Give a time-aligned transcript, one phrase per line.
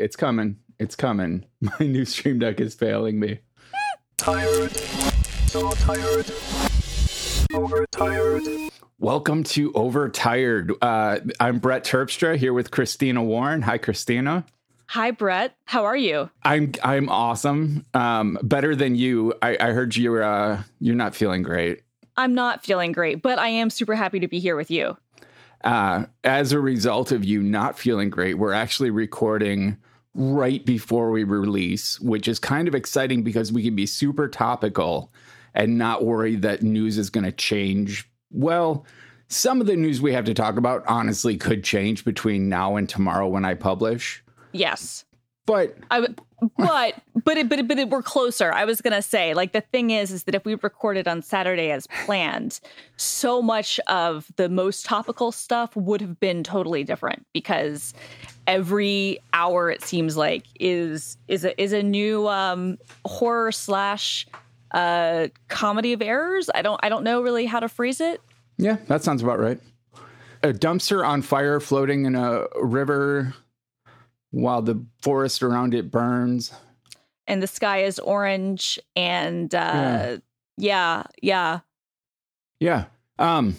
[0.00, 0.56] It's coming.
[0.78, 1.44] It's coming.
[1.60, 3.40] My new stream deck is failing me.
[4.16, 4.74] Tired.
[5.46, 6.32] So tired.
[7.52, 8.70] Overtired.
[8.98, 10.72] Welcome to Overtired.
[10.80, 13.60] Uh, I'm Brett Terpstra here with Christina Warren.
[13.60, 14.46] Hi, Christina.
[14.86, 15.54] Hi, Brett.
[15.66, 16.30] How are you?
[16.44, 17.84] I'm I'm awesome.
[17.92, 19.34] Um, better than you.
[19.42, 21.82] I, I heard you're uh, you're not feeling great.
[22.16, 24.96] I'm not feeling great, but I am super happy to be here with you.
[25.62, 29.76] Uh, as a result of you not feeling great, we're actually recording
[30.14, 35.12] right before we release, which is kind of exciting because we can be super topical
[35.54, 38.08] and not worry that news is going to change.
[38.30, 38.86] Well,
[39.28, 42.88] some of the news we have to talk about honestly could change between now and
[42.88, 44.22] tomorrow when I publish.
[44.52, 45.04] Yes.
[45.46, 46.14] But I w-
[46.56, 48.52] but but it, but it, but it, we're closer.
[48.52, 51.70] I was gonna say like the thing is is that if we recorded on Saturday
[51.70, 52.60] as planned,
[52.96, 57.94] so much of the most topical stuff would have been totally different because
[58.50, 64.26] every hour it seems like is is a is a new um, horror slash
[64.72, 66.50] uh, comedy of errors.
[66.54, 68.20] I don't I don't know really how to phrase it.
[68.58, 69.58] yeah, that sounds about right.
[70.42, 73.34] A dumpster on fire floating in a river
[74.30, 76.52] while the forest around it burns.
[77.26, 80.18] and the sky is orange and uh
[80.56, 81.60] yeah yeah,
[82.58, 82.84] Yeah.
[83.18, 83.56] Um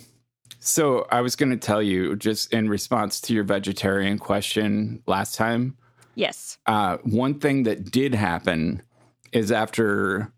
[0.63, 5.35] so I was going to tell you just in response to your vegetarian question last
[5.35, 5.75] time,
[6.15, 8.81] yes uh one thing that did happen
[9.31, 10.31] is after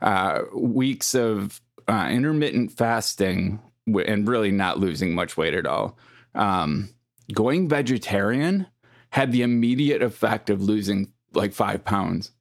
[0.00, 5.96] uh weeks of uh intermittent fasting and really not losing much weight at all.
[6.34, 6.90] Um
[7.32, 8.66] going vegetarian
[9.10, 12.32] had the immediate effect of losing like 5 pounds.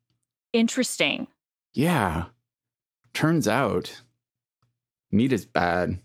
[0.53, 1.27] interesting
[1.73, 2.25] Yeah.
[3.13, 4.01] Turns out
[5.11, 5.99] meat is bad.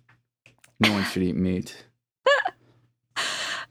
[0.80, 1.84] No one should eat meat.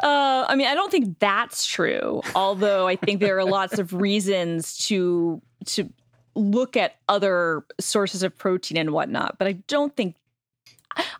[0.03, 3.93] uh i mean i don't think that's true although i think there are lots of
[3.93, 5.89] reasons to to
[6.35, 10.15] look at other sources of protein and whatnot but i don't think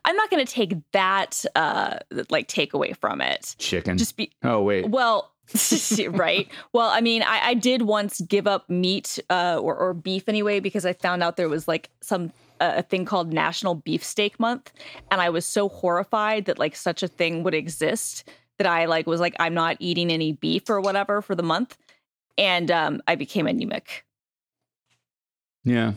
[0.03, 1.97] i'm not going to take that uh
[2.29, 3.97] like takeaway from it Chicken.
[3.97, 4.89] just be oh wait.
[4.89, 5.31] Well,
[6.09, 6.47] right.
[6.73, 10.59] Well, I mean, I, I did once give up meat uh, or, or beef anyway
[10.59, 14.71] because I found out there was like some a thing called National Beefsteak Month,
[15.11, 18.27] and I was so horrified that like such a thing would exist
[18.57, 21.77] that I like was like I'm not eating any beef or whatever for the month,
[22.37, 24.05] and um, I became anemic.
[25.63, 25.93] Yeah.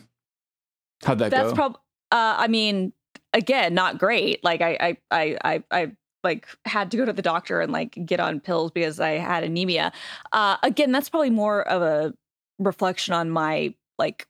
[1.05, 1.55] How'd that That's go?
[1.55, 1.81] probably.
[2.11, 2.93] Uh, I mean,
[3.33, 4.43] again, not great.
[4.43, 5.93] Like I, I, I, I, I
[6.25, 9.45] like had to go to the doctor and like get on pills because I had
[9.45, 9.93] anemia.
[10.33, 12.15] Uh, again, that's probably more of a
[12.59, 14.27] reflection on my like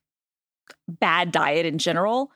[0.86, 2.32] bad diet in general.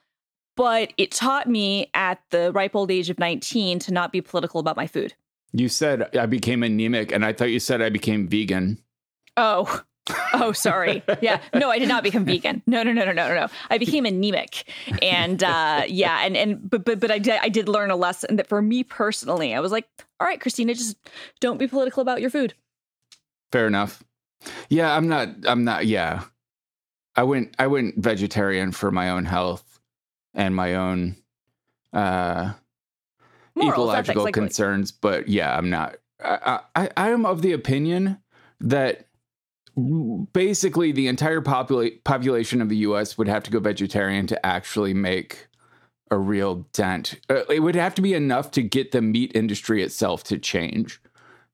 [0.55, 4.61] But it taught me at the ripe old age of 19 to not be political
[4.61, 5.15] about my food.
[5.55, 8.79] you said I became anemic, and I thought you said I became vegan.
[9.39, 9.83] Oh,
[10.35, 11.03] oh, sorry.
[11.23, 12.63] Yeah, no, I did not become vegan.
[12.67, 13.47] No, no, no, no, no, no, no.
[13.71, 14.65] I became anemic,
[15.01, 18.37] and uh, yeah, and and but but but I did I did learn a lesson
[18.37, 19.87] that for me personally, I was like,
[20.21, 20.97] all right, Christina, just
[21.41, 22.53] don't be political about your food.
[23.53, 24.03] Fair enough.
[24.69, 25.29] Yeah, I'm not.
[25.47, 25.87] I'm not.
[25.87, 26.25] Yeah,
[27.15, 27.55] I went.
[27.59, 29.81] I went vegetarian for my own health
[30.35, 31.17] and my own
[31.93, 32.53] uh,
[33.55, 34.93] Morals, ecological ethics, like, concerns.
[34.93, 35.97] But yeah, I'm not.
[36.25, 38.19] I, I I am of the opinion
[38.61, 39.07] that
[40.33, 43.17] basically the entire popula- population of the U.S.
[43.17, 45.49] would have to go vegetarian to actually make
[46.11, 47.19] a real dent.
[47.31, 51.01] Uh, it would have to be enough to get the meat industry itself to change.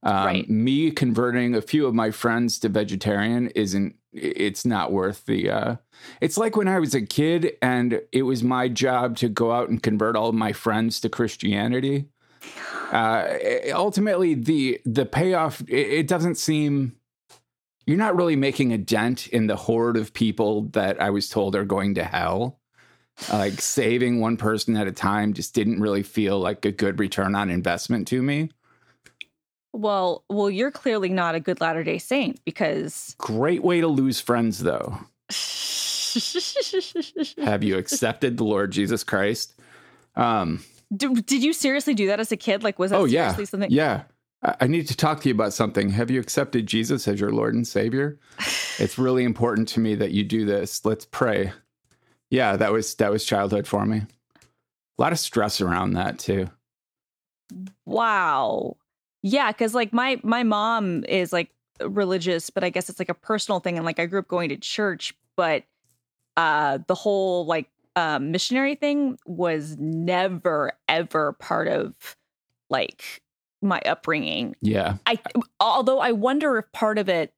[0.02, 0.50] Um, Right.
[0.50, 3.96] Me converting a few of my friends to vegetarian isn't.
[4.12, 5.50] It's not worth the.
[5.50, 5.76] Uh,
[6.20, 9.68] it's like when I was a kid and it was my job to go out
[9.68, 12.06] and convert all of my friends to Christianity.
[12.90, 13.36] Uh,
[13.72, 16.96] ultimately, the the payoff it, it doesn't seem.
[17.86, 21.56] You're not really making a dent in the horde of people that I was told
[21.56, 22.60] are going to hell.
[23.32, 27.34] Like saving one person at a time just didn't really feel like a good return
[27.34, 28.50] on investment to me.
[29.72, 33.14] Well, well, you're clearly not a good Latter Day Saint because.
[33.18, 34.98] Great way to lose friends, though.
[37.44, 39.54] Have you accepted the Lord Jesus Christ?
[40.16, 42.62] Um, did, did you seriously do that as a kid?
[42.62, 43.70] Like, was that oh yeah, something?
[43.70, 44.04] yeah.
[44.42, 45.90] I I need to talk to you about something.
[45.90, 48.18] Have you accepted Jesus as your Lord and Savior?
[48.78, 50.84] it's really important to me that you do this.
[50.84, 51.52] Let's pray.
[52.30, 53.98] Yeah, that was that was childhood for me.
[53.98, 56.48] A lot of stress around that too.
[57.84, 58.76] Wow.
[59.22, 61.50] Yeah, because like my my mom is like
[61.80, 63.76] religious, but I guess it's like a personal thing.
[63.76, 65.64] And like I grew up going to church, but
[66.36, 71.94] uh the whole like um missionary thing was never ever part of
[72.70, 73.22] like
[73.60, 74.54] my upbringing.
[74.60, 74.96] Yeah.
[75.06, 75.18] I
[75.58, 77.32] although I wonder if part of it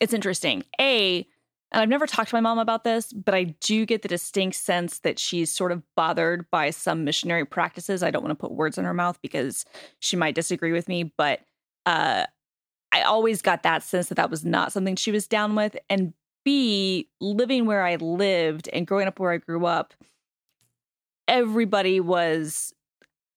[0.00, 0.64] it's interesting.
[0.80, 1.26] A,
[1.72, 4.56] and I've never talked to my mom about this, but I do get the distinct
[4.56, 8.02] sense that she's sort of bothered by some missionary practices.
[8.02, 9.64] I don't want to put words in her mouth because
[10.00, 11.40] she might disagree with me, but
[11.86, 12.24] uh,
[12.92, 15.76] I always got that sense that that was not something she was down with.
[15.88, 16.12] And
[16.44, 19.94] B, living where I lived and growing up where I grew up,
[21.28, 22.72] everybody was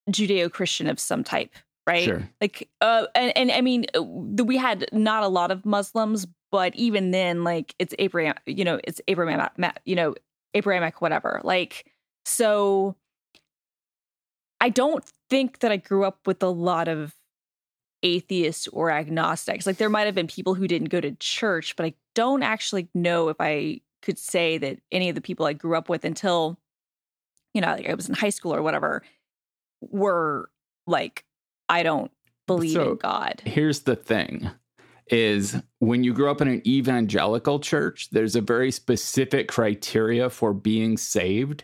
[0.09, 1.53] Judeo Christian of some type,
[1.86, 2.03] right?
[2.03, 2.27] Sure.
[2.41, 6.75] Like, uh, and and I mean, uh, we had not a lot of Muslims, but
[6.75, 10.13] even then, like, it's Abraham, you know, it's Abraham, uh, you know,
[10.53, 11.41] Abrahamic, whatever.
[11.44, 11.91] Like,
[12.25, 12.95] so
[14.61, 17.15] I don't think that I grew up with a lot of
[18.03, 19.65] atheists or agnostics.
[19.65, 22.88] Like, there might have been people who didn't go to church, but I don't actually
[22.94, 26.59] know if I could say that any of the people I grew up with until,
[27.55, 29.01] you know, like I was in high school or whatever,
[29.81, 30.51] were
[30.85, 31.25] like,
[31.67, 32.11] I don't
[32.45, 33.41] believe So, in God.
[33.44, 34.51] Here's the thing
[35.07, 40.53] is when you grow up in an evangelical church, there's a very specific criteria for
[40.53, 41.63] being saved.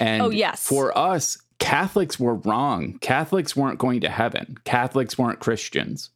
[0.00, 0.66] And Oh, yes.
[0.66, 2.98] for us, Catholics were wrong.
[3.00, 4.56] Catholics weren't going to heaven.
[4.64, 6.10] Catholics weren't Christians.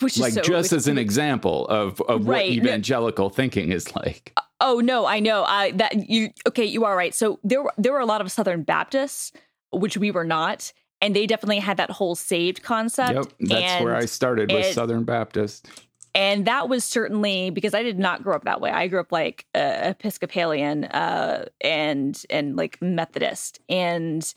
[0.00, 2.48] Which is Like so, just as an example of, of Right.
[2.48, 4.32] what evangelical thinking is like.
[4.36, 5.44] Uh, oh no, I know.
[5.44, 7.14] I that you okay, you are right.
[7.14, 9.32] So there were there were a lot of Southern Baptists,
[9.70, 10.72] which we were not,
[11.02, 13.12] and they definitely had that whole saved concept.
[13.14, 13.26] Yep.
[13.40, 15.68] That's where I started with it- Southern Baptist.
[16.14, 18.70] and that was certainly because I did not grow up that way.
[18.70, 24.32] I grew up like uh, Episcopalian uh, and and like Methodist, and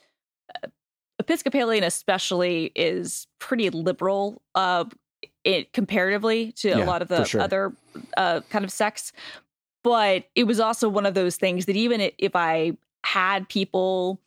[0.64, 0.68] uh,
[1.20, 4.86] Episcopalian especially is pretty liberal, uh,
[5.44, 7.42] it comparatively to a lot of the sure.
[7.42, 7.74] other
[8.18, 9.12] uh, kind of sects.
[9.84, 14.20] But it was also one of those things that even if I had people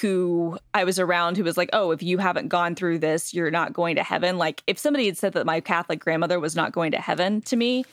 [0.00, 3.50] who I was around who was like, oh, if you haven't gone through this, you're
[3.50, 4.38] not going to heaven.
[4.38, 7.56] Like if somebody had said that my Catholic grandmother was not going to heaven to
[7.56, 7.84] me,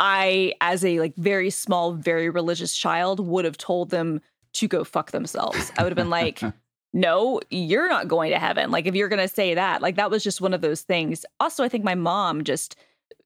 [0.00, 4.20] I, as a like very small, very religious child, would have told them
[4.54, 5.72] to go fuck themselves.
[5.76, 6.40] I would have been like,
[6.92, 8.70] no, you're not going to heaven.
[8.70, 11.26] Like if you're going to say that, like that was just one of those things.
[11.40, 12.76] Also, I think my mom just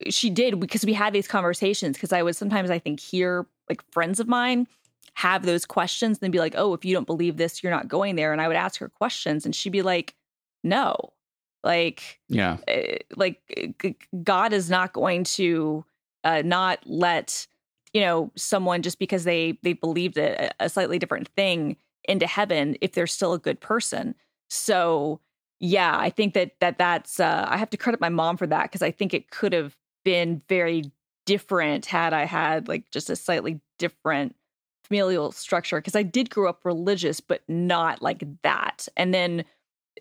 [0.09, 3.81] she did because we had these conversations because I would sometimes I think hear like
[3.91, 4.67] friends of mine
[5.15, 7.87] have those questions and then be like, "Oh, if you don't believe this, you're not
[7.87, 10.15] going there." And I would ask her questions and she'd be like,
[10.63, 11.13] "No."
[11.63, 12.57] Like Yeah.
[12.67, 13.41] uh, like
[13.81, 15.85] g- God is not going to
[16.25, 17.47] uh, not let
[17.93, 22.75] you know someone just because they they believed a, a slightly different thing into heaven
[22.81, 24.15] if they're still a good person.
[24.49, 25.21] So
[25.59, 28.63] yeah, I think that that that's uh, I have to credit my mom for that
[28.63, 30.91] because I think it could have been very
[31.25, 34.35] different had I had like just a slightly different
[34.83, 38.87] familial structure because I did grow up religious, but not like that.
[38.97, 39.45] And then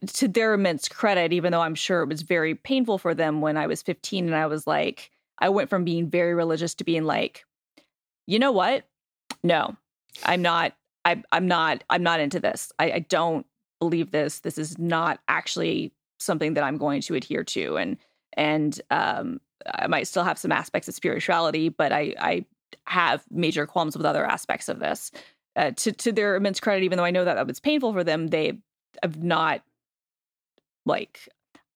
[0.07, 3.57] to their immense credit, even though I'm sure it was very painful for them when
[3.57, 7.05] I was 15 and I was like, I went from being very religious to being
[7.05, 7.45] like,
[8.27, 8.85] you know what?
[9.43, 9.77] No,
[10.25, 10.75] I'm not.
[11.05, 11.83] I, I'm not.
[11.91, 12.71] I'm not into this.
[12.79, 13.47] I, I don't
[13.81, 14.41] believe this.
[14.41, 17.77] This is not actually something that I'm going to adhere to.
[17.77, 17.97] And
[18.35, 22.45] and um, I might still have some aspects of spirituality, but I I
[22.87, 25.11] have major qualms with other aspects of this.
[25.55, 28.03] Uh, to to their immense credit, even though I know that that was painful for
[28.03, 28.59] them, they
[29.03, 29.63] have not
[30.87, 31.29] like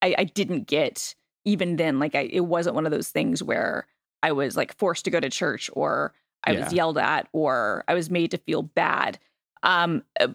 [0.02, 1.14] I, I didn't get
[1.44, 3.86] even then like I it wasn't one of those things where
[4.22, 7.94] I was like forced to go to church or I was yelled at or I
[7.94, 9.18] was made to feel bad.
[9.62, 10.28] Um uh,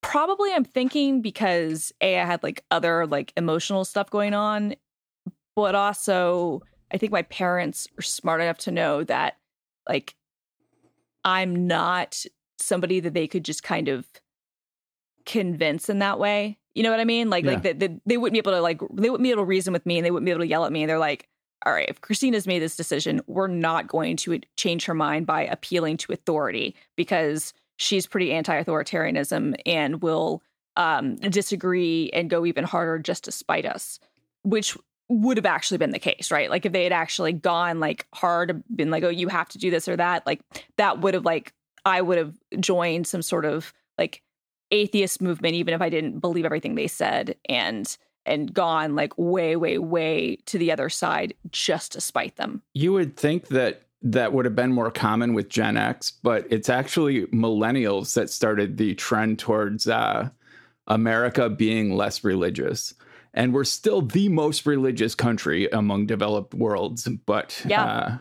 [0.00, 4.74] probably I'm thinking because A I had like other like emotional stuff going on,
[5.56, 6.62] but also
[6.92, 9.38] I think my parents are smart enough to know that
[9.88, 10.14] like
[11.24, 12.24] I'm not
[12.58, 14.06] somebody that they could just kind of
[15.24, 16.58] convince in that way.
[16.74, 17.30] You know what I mean?
[17.30, 17.72] Like like Yeah.
[17.72, 19.86] that they, they wouldn't be able to like they wouldn't be able to reason with
[19.86, 21.28] me and they wouldn't be able to yell at me and they're like,
[21.64, 25.42] all right, if Christina's made this decision, we're not going to change her mind by
[25.44, 30.42] appealing to authority because she's pretty anti-authoritarianism and will
[30.76, 34.00] um, disagree and go even harder just to spite us,
[34.42, 34.76] which
[35.12, 36.50] would have actually been the case, right?
[36.50, 39.70] Like if they had actually gone like hard, been like, oh, you have to do
[39.70, 40.40] this or that, like
[40.76, 41.52] that would have like
[41.84, 44.22] I would have joined some sort of like
[44.70, 49.56] atheist movement, even if I didn't believe everything they said, and and gone like way,
[49.56, 52.62] way, way to the other side just to spite them.
[52.72, 56.68] You would think that that would have been more common with Gen X, but it's
[56.68, 60.28] actually millennials that started the trend towards uh,
[60.86, 62.94] America being less religious.
[63.34, 67.84] And we're still the most religious country among developed worlds, but Yeah.
[67.84, 68.18] uh,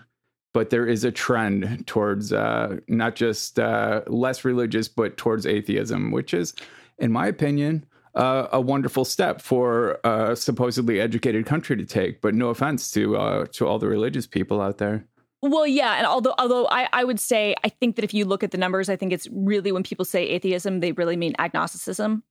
[0.53, 6.11] but there is a trend towards uh, not just uh, less religious, but towards atheism,
[6.11, 6.53] which is,
[6.97, 12.19] in my opinion, uh, a wonderful step for a supposedly educated country to take.
[12.21, 15.05] But no offense to uh, to all the religious people out there.
[15.41, 18.43] Well, yeah, and although although I, I would say I think that if you look
[18.43, 22.23] at the numbers, I think it's really when people say atheism, they really mean agnosticism.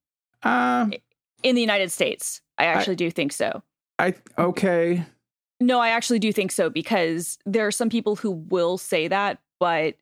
[0.42, 0.88] Uh,
[1.42, 3.62] in the United States, I actually I, do think so.
[3.98, 5.04] I okay.
[5.60, 9.38] No, I actually do think so because there are some people who will say that,
[9.58, 9.96] but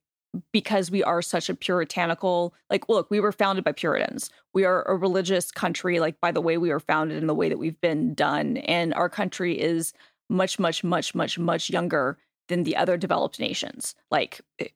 [0.53, 4.83] because we are such a puritanical like look we were founded by puritans we are
[4.83, 7.81] a religious country like by the way we were founded and the way that we've
[7.81, 9.95] been done and our country is
[10.29, 14.67] much much much much much younger than the other developed nations like eh,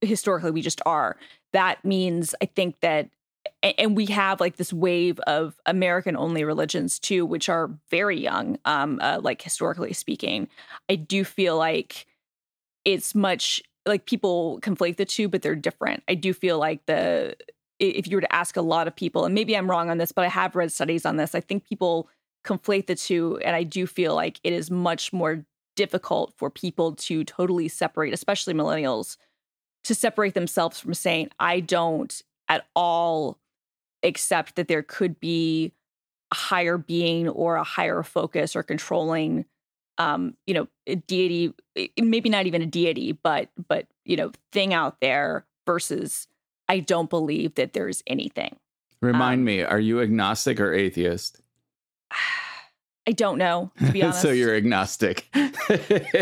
[0.00, 1.16] historically we just are
[1.52, 3.08] that means i think that
[3.62, 8.58] and we have like this wave of American only religions too, which are very young,
[8.64, 10.48] um, uh, like historically speaking.
[10.88, 12.06] I do feel like
[12.84, 16.02] it's much like people conflate the two, but they're different.
[16.08, 17.36] I do feel like the
[17.78, 20.12] if you were to ask a lot of people, and maybe I'm wrong on this,
[20.12, 21.34] but I have read studies on this.
[21.34, 22.08] I think people
[22.44, 25.44] conflate the two, and I do feel like it is much more
[25.74, 29.16] difficult for people to totally separate, especially millennials,
[29.84, 32.22] to separate themselves from saying, I don't
[32.52, 33.38] at all
[34.02, 35.72] except that there could be
[36.30, 39.46] a higher being or a higher focus or controlling
[39.96, 41.54] um you know a deity
[41.98, 46.28] maybe not even a deity but but you know thing out there versus
[46.68, 48.56] i don't believe that there's anything.
[49.00, 51.40] Remind um, me are you agnostic or atheist?
[53.06, 54.20] I don't know to be honest.
[54.20, 55.26] so you're agnostic.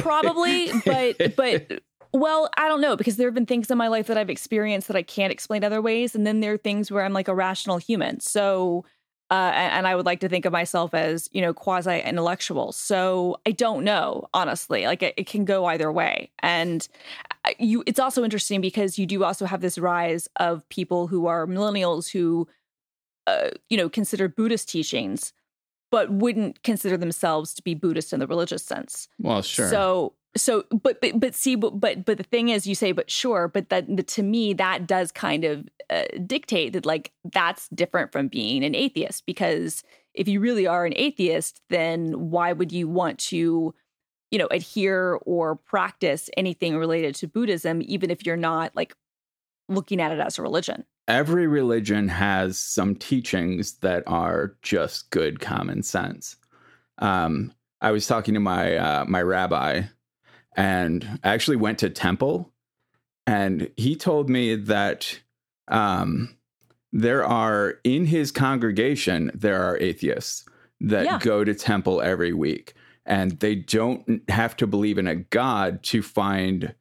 [0.01, 4.07] Probably but but well, I don't know because there have been things in my life
[4.09, 7.05] that I've experienced that I can't explain other ways, and then there are things where
[7.05, 8.21] I'm like a rational human.
[8.21, 8.85] So,
[9.31, 12.73] uh, and, I would like to think of myself as you know quasi intellectual.
[12.73, 14.87] So I don't know honestly.
[14.87, 16.87] Like it, it can go either way, and
[17.45, 17.85] uh, you.
[17.87, 22.11] It's also interesting because you do also have this rise of people who are millennials
[22.11, 22.49] who,
[23.29, 25.33] uh, you know, consider Buddhist teachings
[25.91, 29.09] but wouldn't consider themselves to be Buddhist in the religious sense.
[29.19, 29.69] Well, sure.
[29.69, 33.11] So so but but but see but but, but the thing is you say but
[33.11, 38.13] sure but that to me that does kind of uh, dictate that like that's different
[38.13, 39.27] from being an atheist.
[39.27, 39.83] Because
[40.15, 43.75] if you really are an atheist then why would you want to
[44.31, 48.95] you know adhere or practice anything related to buddhism even if you're not like
[49.69, 50.85] looking at it as a religion?
[51.09, 56.37] Every religion has some teachings that are just good common sense.
[56.99, 59.83] Um i was talking to my uh, my rabbi
[60.57, 62.53] and I actually went to temple
[63.27, 65.21] and he told me that
[65.69, 66.37] um,
[66.93, 70.45] there are in his congregation there are atheists
[70.81, 71.19] that yeah.
[71.19, 72.75] go to temple every week
[73.07, 76.75] and they don't have to believe in a god to find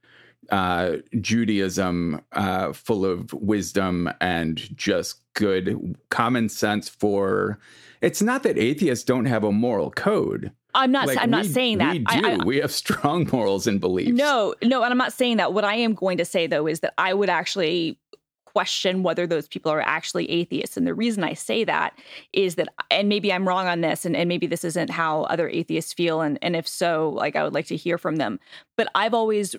[0.51, 7.59] uh, Judaism uh, full of wisdom and just good common sense for
[8.01, 11.07] it's not that atheists don't have a moral code I'm not.
[11.07, 11.93] Like I'm not saying that.
[11.93, 12.05] We do.
[12.07, 14.11] I, I, we have strong morals and beliefs.
[14.11, 15.53] No, no, and I'm not saying that.
[15.53, 17.97] What I am going to say though is that I would actually
[18.45, 20.75] question whether those people are actually atheists.
[20.75, 21.97] And the reason I say that
[22.33, 25.47] is that, and maybe I'm wrong on this, and, and maybe this isn't how other
[25.47, 26.21] atheists feel.
[26.21, 28.39] And, and if so, like I would like to hear from them.
[28.75, 29.55] But I've always,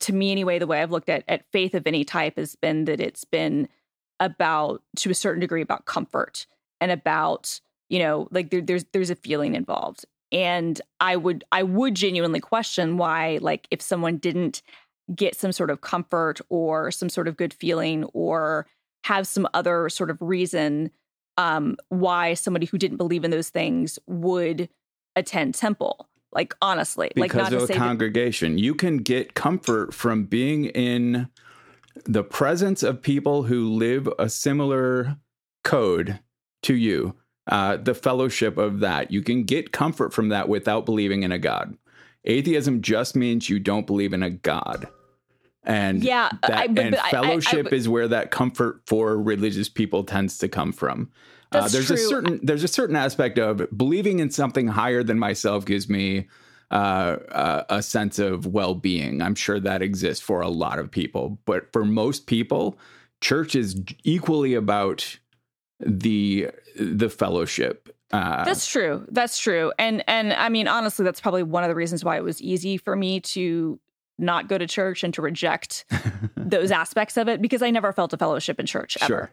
[0.00, 2.86] to me anyway, the way I've looked at, at faith of any type has been
[2.86, 3.68] that it's been
[4.18, 6.46] about, to a certain degree, about comfort
[6.80, 11.62] and about, you know, like there, there's there's a feeling involved and i would i
[11.62, 14.62] would genuinely question why like if someone didn't
[15.14, 18.66] get some sort of comfort or some sort of good feeling or
[19.04, 20.90] have some other sort of reason
[21.36, 24.68] um why somebody who didn't believe in those things would
[25.16, 28.54] attend temple like honestly because like not of a congregation.
[28.54, 31.28] That- you can get comfort from being in
[32.04, 35.18] the presence of people who live a similar
[35.62, 36.20] code
[36.62, 37.14] to you
[37.46, 39.10] uh, the fellowship of that.
[39.10, 41.76] You can get comfort from that without believing in a God.
[42.24, 44.88] Atheism just means you don't believe in a God.
[45.64, 49.16] And yeah, that, I, but, and but fellowship I, I, is where that comfort for
[49.20, 51.10] religious people tends to come from.
[51.52, 51.96] Uh, there's true.
[51.96, 56.28] a certain there's a certain aspect of believing in something higher than myself gives me
[56.70, 59.20] uh, uh, a sense of well being.
[59.20, 62.78] I'm sure that exists for a lot of people, but for most people,
[63.20, 65.18] church is equally about
[65.84, 67.94] the the fellowship.
[68.12, 69.06] Uh, that's true.
[69.10, 69.72] That's true.
[69.78, 72.76] And and I mean honestly that's probably one of the reasons why it was easy
[72.76, 73.80] for me to
[74.18, 75.84] not go to church and to reject
[76.36, 79.06] those aspects of it because I never felt a fellowship in church ever.
[79.06, 79.30] Sure.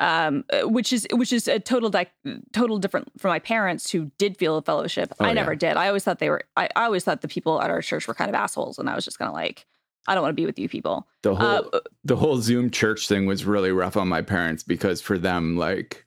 [0.00, 2.10] Um, which is which is a total di-
[2.52, 5.12] total different from my parents who did feel a fellowship.
[5.20, 5.58] Oh, I never yeah.
[5.58, 5.76] did.
[5.76, 6.42] I always thought they were.
[6.56, 8.96] I, I always thought the people at our church were kind of assholes, and I
[8.96, 9.66] was just kind of like,
[10.06, 11.06] I don't want to be with you people.
[11.22, 15.00] The whole uh, the whole Zoom church thing was really rough on my parents because
[15.00, 16.04] for them, like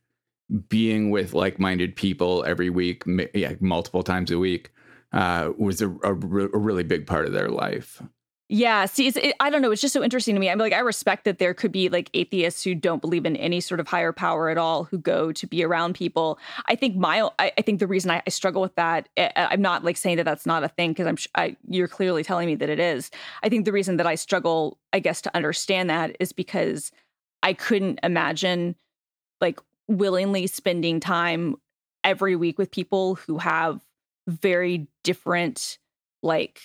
[0.70, 4.72] being with like-minded people every week, yeah, multiple times a week,
[5.12, 8.02] uh, was a, a, re- a really big part of their life.
[8.50, 9.72] Yeah, see, it, I don't know.
[9.72, 10.50] It's just so interesting to me.
[10.50, 13.60] I'm like, I respect that there could be like atheists who don't believe in any
[13.60, 16.40] sort of higher power at all who go to be around people.
[16.66, 19.62] I think my, I, I think the reason I, I, struggle with that, I, I'm
[19.62, 22.56] not like saying that that's not a thing because I'm, I, you're clearly telling me
[22.56, 23.12] that it is.
[23.44, 26.94] I think the reason that I struggle, I guess, to understand that is because
[27.44, 28.76] I couldn't imagine
[29.42, 31.58] like willingly spending time
[32.06, 33.82] every week with people who have
[34.26, 35.80] very different
[36.24, 36.62] like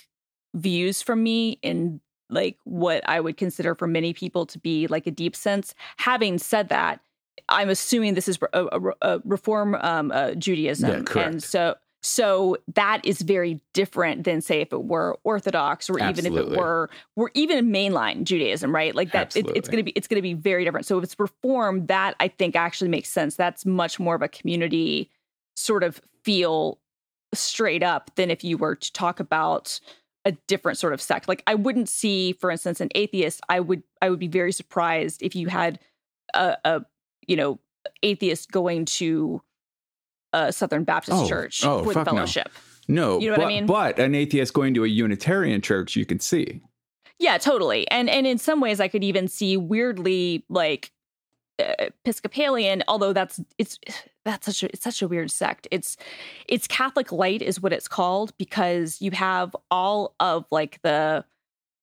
[0.54, 5.06] views from me in like what I would consider for many people to be like
[5.06, 5.74] a deep sense.
[5.98, 7.00] Having said that,
[7.48, 12.56] I'm assuming this is a, a, a reform um, uh, Judaism, yeah, and so so
[12.74, 16.40] that is very different than say if it were Orthodox or Absolutely.
[16.40, 18.94] even if it were were even mainline Judaism, right?
[18.94, 20.84] Like that, it, it's going to be it's going to be very different.
[20.84, 23.36] So if it's reform, that I think actually makes sense.
[23.36, 25.10] That's much more of a community
[25.54, 26.78] sort of feel
[27.34, 29.80] straight up than if you were to talk about
[30.24, 31.28] a different sort of sect.
[31.28, 33.40] Like I wouldn't see, for instance, an atheist.
[33.48, 35.78] I would I would be very surprised if you had
[36.34, 36.84] a, a
[37.26, 37.58] you know
[38.02, 39.42] atheist going to
[40.32, 42.12] a Southern Baptist Oh, church oh, with fuck no.
[42.14, 42.48] fellowship.
[42.88, 43.66] No, You know what I mean?
[43.66, 46.60] but an atheist going to a Unitarian church, you can see.
[47.18, 47.88] Yeah, totally.
[47.90, 50.90] And and in some ways, I could even see weirdly like
[51.78, 53.78] Episcopalian, although that's it's
[54.24, 55.68] that's such a it's such a weird sect.
[55.70, 55.96] It's
[56.48, 61.24] it's Catholic light is what it's called because you have all of like the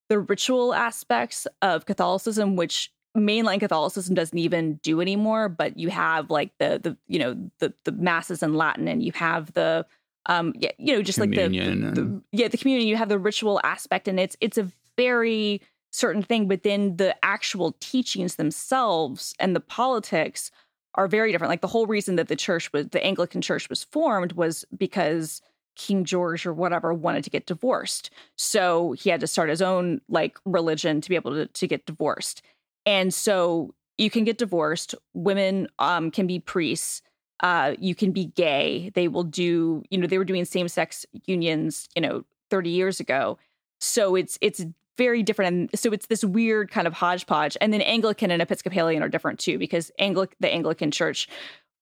[0.09, 5.49] the ritual aspects of Catholicism, which mainline Catholicism doesn't even do anymore.
[5.49, 9.11] But you have like the the you know the the masses in Latin, and you
[9.13, 9.85] have the
[10.25, 12.87] um yeah you know just like Communion the, the yeah the community.
[12.87, 14.67] You have the ritual aspect, and it's it's a
[14.97, 20.51] very certain thing, but then the actual teachings themselves and the politics
[20.95, 21.49] are very different.
[21.49, 25.41] Like the whole reason that the church was the Anglican church was formed was because
[25.75, 28.09] King George or whatever wanted to get divorced.
[28.35, 31.85] So he had to start his own like religion to be able to, to get
[31.85, 32.41] divorced.
[32.85, 34.95] And so you can get divorced.
[35.13, 37.01] Women um, can be priests.
[37.41, 38.91] Uh, you can be gay.
[38.93, 42.99] They will do, you know, they were doing same sex unions, you know, 30 years
[42.99, 43.37] ago.
[43.79, 44.65] So it's it's
[44.99, 45.71] very different.
[45.71, 47.55] And so it's this weird kind of hodgepodge.
[47.61, 51.29] And then Anglican and Episcopalian are different too, because Anglic the Anglican Church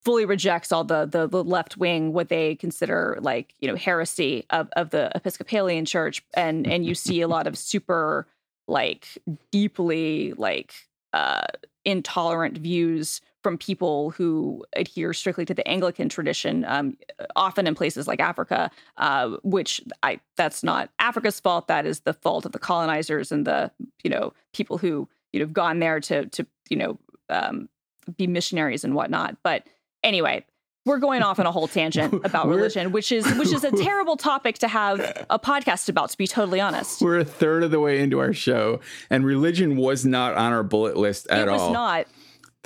[0.06, 4.45] fully rejects all the, the the left wing what they consider like you know heresy
[4.51, 8.27] of, of the Episcopalian Church, and and you see a lot of super
[8.67, 9.08] like
[9.51, 10.73] deeply like
[11.13, 11.47] uh,
[11.84, 16.97] intolerant views from people who adhere strictly to the Anglican tradition, um,
[17.36, 21.67] often in places like Africa, uh, which I that's not Africa's fault.
[21.67, 23.71] That is the fault of the colonizers and the
[24.04, 27.69] you know people who you know have gone there to to you know um,
[28.17, 29.38] be missionaries and whatnot.
[29.43, 29.63] But
[30.04, 30.45] anyway,
[30.86, 34.17] we're going off on a whole tangent about religion, which is which is a terrible
[34.17, 36.10] topic to have a podcast about.
[36.10, 39.76] To be totally honest, We're a third of the way into our show, and religion
[39.78, 41.50] was not on our bullet list at all.
[41.50, 41.73] it was all.
[41.73, 42.08] not.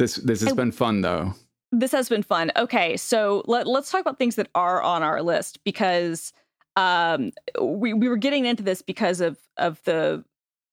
[0.02, 1.36] This this has I- been fun though.
[1.72, 2.52] this has been fun.
[2.56, 6.34] Okay, so let, let's talk about things that are on our list because
[6.76, 10.26] um, we we were getting into this because of of the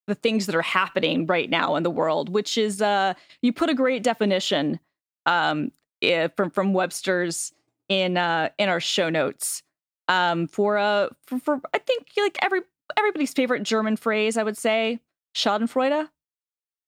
[0.07, 3.13] the things that are happening right now in the world, which is uh,
[3.43, 4.81] you put a great definition
[5.27, 5.73] um,
[6.35, 7.53] from from Webster's
[7.91, 9.63] in uh, in our show notes
[10.09, 12.63] um, for uh for, for I think like every
[12.97, 14.39] everybody's favorite German phrase.
[14.39, 15.01] I would say
[15.35, 16.09] Schadenfreude.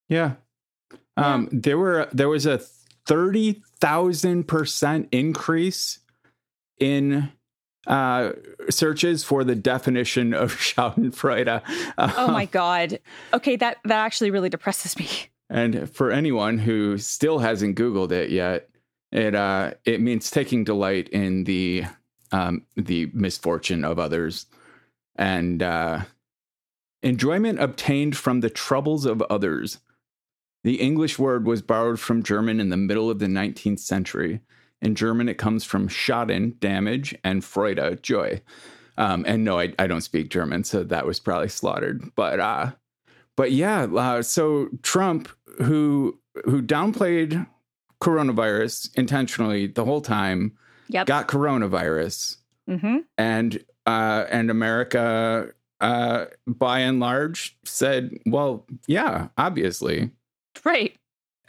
[0.08, 0.36] Yeah.
[1.20, 2.58] Um, there were there was a
[3.06, 6.00] thirty thousand percent increase
[6.78, 7.30] in
[7.86, 8.32] uh,
[8.68, 11.62] searches for the definition of Schadenfreude.
[11.98, 13.00] Oh my god.
[13.32, 15.08] Okay, that that actually really depresses me.
[15.48, 18.68] And for anyone who still hasn't Googled it yet,
[19.12, 21.84] it uh, it means taking delight in the
[22.32, 24.46] um, the misfortune of others
[25.16, 26.00] and uh,
[27.02, 29.78] enjoyment obtained from the troubles of others.
[30.64, 34.40] The English word was borrowed from German in the middle of the 19th century.
[34.82, 38.40] In German, it comes from Schaden, damage, and Freude, joy.
[38.96, 42.02] Um, and no, I, I don't speak German, so that was probably slaughtered.
[42.14, 42.72] But uh,
[43.36, 45.28] but yeah, uh, so Trump,
[45.62, 47.46] who who downplayed
[48.02, 50.52] coronavirus intentionally the whole time,
[50.88, 51.06] Yep.
[51.06, 52.36] got coronavirus,
[52.68, 52.98] mm-hmm.
[53.16, 55.48] and uh, and America,
[55.80, 60.10] uh, by and large, said, "Well, yeah, obviously."
[60.64, 60.96] Right.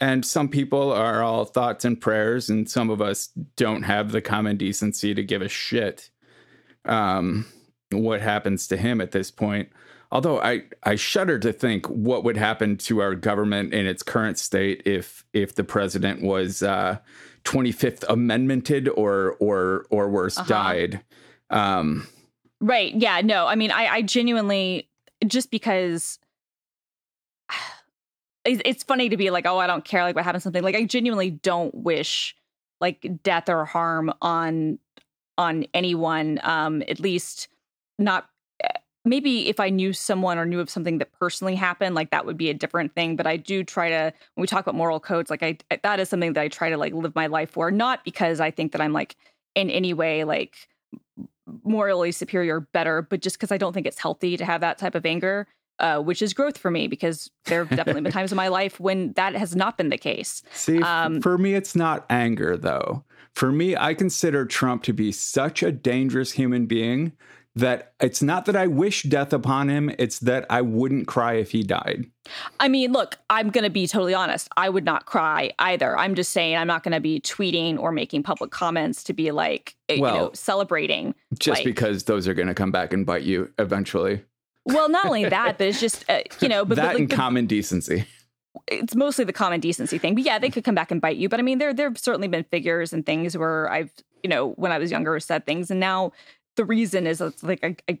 [0.00, 4.20] And some people are all thoughts and prayers, and some of us don't have the
[4.20, 6.10] common decency to give a shit
[6.84, 7.46] um,
[7.92, 9.68] what happens to him at this point.
[10.10, 14.38] Although I, I shudder to think what would happen to our government in its current
[14.38, 16.98] state if if the president was uh,
[17.44, 20.48] 25th amendmented or or or worse Uh-huh.
[20.48, 21.00] died.
[21.50, 22.06] Um,
[22.60, 22.94] Right.
[22.94, 23.20] Yeah.
[23.22, 24.88] No, I mean, I, I genuinely,
[25.26, 26.18] just because
[28.44, 30.62] it's, funny to be like, oh, I don't care, like what happened, to something.
[30.62, 32.34] Like, I genuinely don't wish
[32.80, 34.78] like death or harm on
[35.38, 36.40] on anyone.
[36.42, 37.48] Um, at least
[37.98, 38.28] not.
[38.62, 38.68] eh,
[39.04, 42.36] Maybe if I knew someone or knew of something that personally happened, like that would
[42.36, 43.16] be a different thing.
[43.16, 46.08] But I do try to, when we talk about moral codes, like I, that is
[46.08, 47.70] something that I try to like live my life for.
[47.70, 49.16] Not because I think that I'm like
[49.54, 50.68] in any way like
[51.64, 54.94] morally superior, better, but just because I don't think it's healthy to have that type
[54.94, 55.48] of anger,
[55.82, 58.80] uh, which is growth for me because there have definitely been times in my life
[58.80, 60.42] when that has not been the case.
[60.54, 63.04] See, Um, for me, it's not anger, though.
[63.34, 67.12] For me, I consider Trump to be such a dangerous human being
[67.54, 71.50] that it's not that I wish death upon him, it's that I wouldn't cry if
[71.50, 72.06] he died.
[72.60, 74.48] I mean, look, I'm going to be totally honest.
[74.56, 75.98] I would not cry either.
[75.98, 79.32] I'm just saying I'm not going to be tweeting or making public comments to be
[79.32, 81.14] like, eh, you know, Well, celebrating.
[81.38, 84.22] Just Like- because those are going to come back and bite you eventually.
[84.64, 87.10] Well, not only that, but it's just, uh, you know, but, that but, like, and
[87.10, 88.06] common decency.
[88.68, 90.14] it's mostly the common decency thing.
[90.14, 91.28] But yeah, they could come back and bite you.
[91.28, 93.90] But I mean, there there have certainly been figures and things where I've
[94.22, 96.12] you know when I was younger said things, and now
[96.56, 97.98] the reason is it's like I, I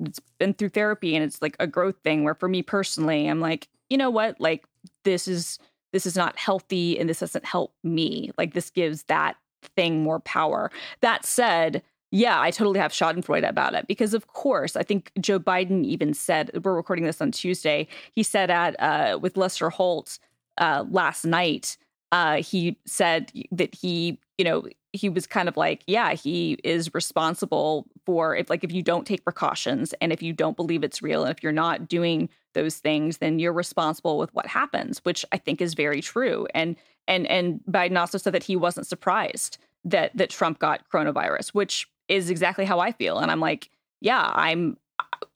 [0.00, 2.24] it's been through therapy and it's like a growth thing.
[2.24, 4.64] Where for me personally, I'm like, you know what, like
[5.04, 5.58] this is
[5.92, 8.30] this is not healthy and this doesn't help me.
[8.38, 9.36] Like this gives that
[9.76, 10.70] thing more power.
[11.00, 11.82] That said.
[12.10, 16.14] Yeah, I totally have Schadenfreude about it because, of course, I think Joe Biden even
[16.14, 17.86] said we're recording this on Tuesday.
[18.14, 20.18] He said at uh, with Lester Holt
[20.58, 21.76] uh, last night.
[22.10, 26.94] Uh, he said that he, you know, he was kind of like, yeah, he is
[26.94, 31.02] responsible for if, like, if you don't take precautions and if you don't believe it's
[31.02, 35.22] real and if you're not doing those things, then you're responsible with what happens, which
[35.32, 36.46] I think is very true.
[36.54, 41.50] And and and Biden also said that he wasn't surprised that that Trump got coronavirus,
[41.50, 43.18] which is exactly how I feel.
[43.18, 44.76] And I'm like, yeah, I'm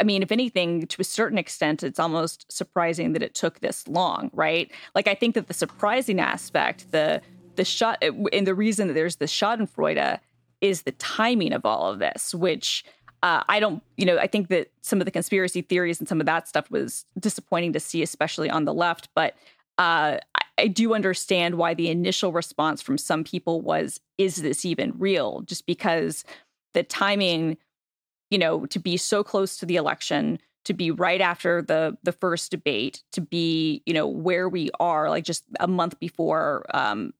[0.00, 3.87] I mean, if anything, to a certain extent, it's almost surprising that it took this
[3.87, 4.70] long, right?
[4.94, 7.20] Like, I think that the surprising aspect, the
[7.54, 10.18] the shot, and the reason that there's the Schadenfreude
[10.61, 12.85] is the timing of all of this, which
[13.22, 16.18] uh, I don't, you know, I think that some of the conspiracy theories and some
[16.18, 19.08] of that stuff was disappointing to see, especially on the left.
[19.14, 19.35] But
[19.78, 24.64] uh, I, I do understand why the initial response from some people was, "Is this
[24.64, 26.24] even real?" Just because
[26.74, 27.56] the timing
[28.30, 32.12] you know to be so close to the election to be right after the the
[32.12, 37.12] first debate to be you know where we are like just a month before um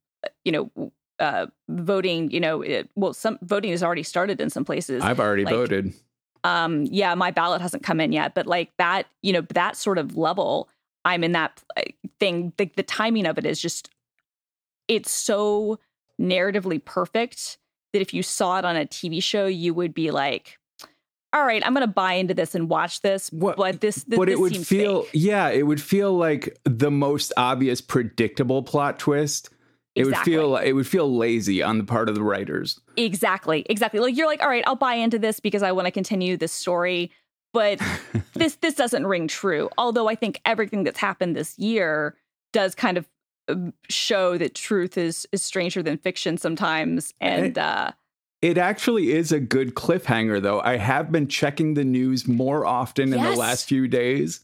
[0.44, 4.64] you know uh voting you know it, well some voting has already started in some
[4.64, 5.92] places I've already like- voted.
[6.44, 9.98] um yeah my ballot hasn't come in yet but like that you know that sort
[9.98, 10.68] of level
[11.04, 11.82] i'm in that uh,
[12.18, 13.90] thing the, the timing of it is just
[14.88, 15.78] it's so
[16.20, 17.58] narratively perfect
[17.92, 20.59] that if you saw it on a tv show you would be like
[21.35, 24.26] all right i'm gonna buy into this and watch this What- but this, this but
[24.26, 25.11] this it would feel fake.
[25.14, 29.50] yeah it would feel like the most obvious predictable plot twist
[29.94, 30.33] it would Exactly.
[30.33, 34.26] feel it would feel lazy on the part of the writers exactly exactly like you're
[34.26, 37.11] like all right i'll buy into this because i want to continue this story
[37.52, 37.78] but
[38.35, 42.14] this this doesn't ring true although i think everything that's happened this year
[42.55, 43.07] does kind of
[43.88, 47.14] show that truth is is stranger than fiction sometimes.
[47.20, 47.92] And uh
[48.40, 50.60] it actually is a good cliffhanger though.
[50.60, 54.40] I have been checking the news more often in the last few days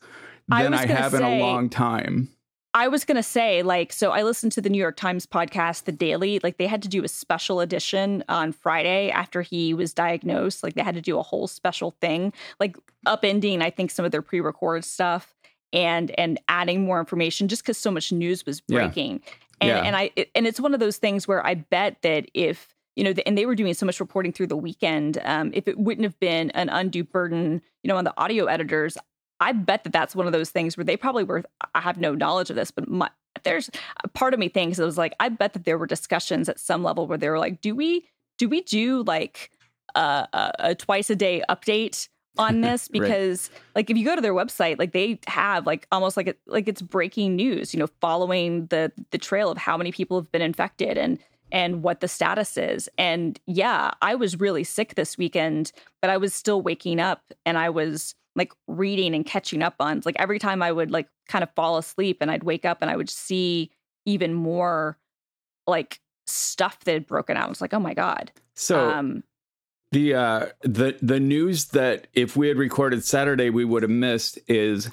[0.48, 2.28] than i, gonna have in a long time.
[2.74, 5.84] I was going to say, like, so I listened to the New York Times podcast,
[5.84, 6.38] The Daily.
[6.42, 10.62] Like, they had to do a special edition on Friday after he was diagnosed.
[10.62, 14.12] Like, they had to do a whole special thing, like upending, I think, some of
[14.12, 15.34] their pre recorded stuff
[15.72, 18.78] and and adding more information just because so much news was Yeah.
[18.86, 19.20] breaking.
[19.60, 19.82] And, Yeah.
[19.84, 23.04] and I it- and it's one of those things where I bet that if you
[23.04, 25.18] know, and they were doing so much reporting through the weekend.
[25.24, 28.98] Um, if it wouldn't have been an undue burden, you know, on the audio editors,
[29.38, 31.44] I bet that that's one of those things where they probably were.
[31.76, 33.08] I have no knowledge of this, but my,
[33.44, 33.70] there's
[34.02, 36.58] a part of me thinks it was like I bet that there were discussions at
[36.58, 39.52] some level where they were like, do we do we do like
[39.94, 43.00] a, a, a twice a day update on this Right.
[43.02, 46.38] because like if you go to their website like they have like almost like it
[46.46, 50.30] like it's breaking news you know following the the trail of how many people have
[50.32, 51.18] been infected and
[51.50, 52.88] and what the status is.
[52.98, 57.58] And yeah i was really sick this weekend but i was still waking up and
[57.58, 61.42] i was like reading and catching up on like every time i would like kind
[61.42, 63.70] of fall asleep and i'd wake up and i would see
[64.06, 64.96] even more
[65.66, 67.50] like stuff that had broken out.
[67.50, 68.30] It's like oh my god.
[68.54, 69.22] So um
[69.92, 74.38] the uh the the news that if we had recorded saturday we would have missed
[74.46, 74.90] is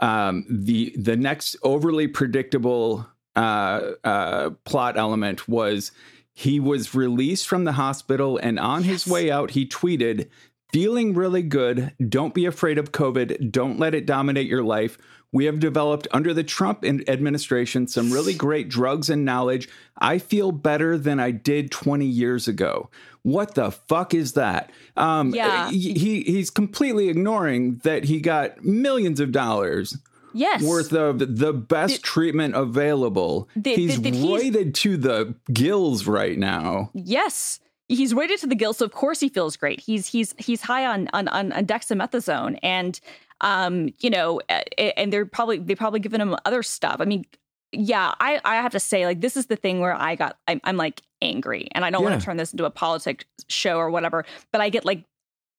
[0.00, 5.92] um the the next overly predictable uh uh plot element was
[6.34, 10.28] He was released from the hospital, and on his way out, he tweeted,
[10.72, 11.92] Feeling really good.
[12.08, 13.52] Don't be afraid of COVID.
[13.52, 14.96] Don't let it dominate your life.
[15.30, 19.68] We have developed under the Trump administration some really great drugs and knowledge.
[19.98, 22.88] I feel better than I did 20 years ago.
[23.24, 24.70] What the fuck is that?
[24.96, 25.70] Um, Yeah.
[25.70, 29.96] he he's completely ignoring that he got millions of dollars
[30.34, 30.62] Yes.
[30.62, 33.48] worth of the best treatment available.
[33.54, 36.90] The- he's the- the- rated to the gills right now.
[36.94, 37.60] Yes.
[37.88, 39.78] He's rated to the gills, so of course he feels great.
[39.80, 42.98] He's he's he's high on on on, on dexamethasone, and
[43.42, 44.40] um, you know,
[44.96, 46.96] and they're probably they probably given him other stuff.
[47.00, 47.26] I mean,
[47.70, 50.60] yeah, I I have to say, like, this is the thing where I got I'm,
[50.64, 53.88] I'm like angry, and I don't want to turn this into a politics show or
[53.90, 55.04] whatever, but I get like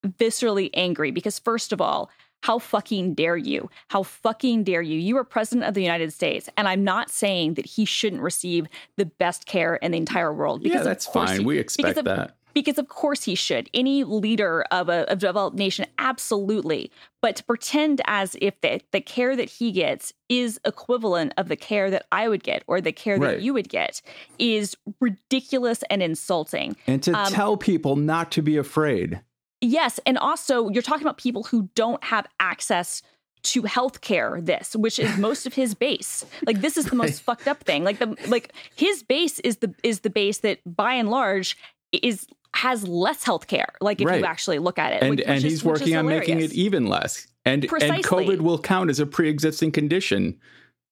[0.06, 2.12] viscerally angry because first of all.
[2.44, 3.70] How fucking dare you?
[3.88, 5.00] How fucking dare you?
[5.00, 8.68] You are president of the United States, and I'm not saying that he shouldn't receive
[8.98, 10.62] the best care in the entire world.
[10.66, 11.40] Yeah, that's fine.
[11.40, 12.36] he- we expect of- that.
[12.54, 13.70] Because of course he should.
[13.74, 16.92] Any leader of a, of a developed nation, absolutely.
[17.22, 21.56] But to pretend as if the, the care that he gets is equivalent of the
[21.56, 23.36] care that I would get or the care Right.
[23.38, 24.02] that you would get
[24.40, 26.76] is ridiculous and insulting.
[26.88, 29.22] And to um, tell people not to be afraid.
[29.62, 33.02] Yes, and also you're talking about people who don't have access
[33.44, 37.46] to healthcare this which is most of his base like this is the most fucked
[37.46, 41.10] up thing like the like his base is the is the base that by and
[41.10, 41.58] large
[41.92, 44.20] is has less healthcare like if Right.
[44.20, 46.54] you actually look at it And which- and which he's is working on making it
[46.54, 47.28] even less.
[47.46, 50.40] And and COVID will count as a pre-existing condition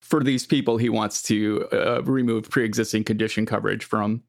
[0.02, 4.24] for these people he wants to uh, remove pre-existing condition coverage from.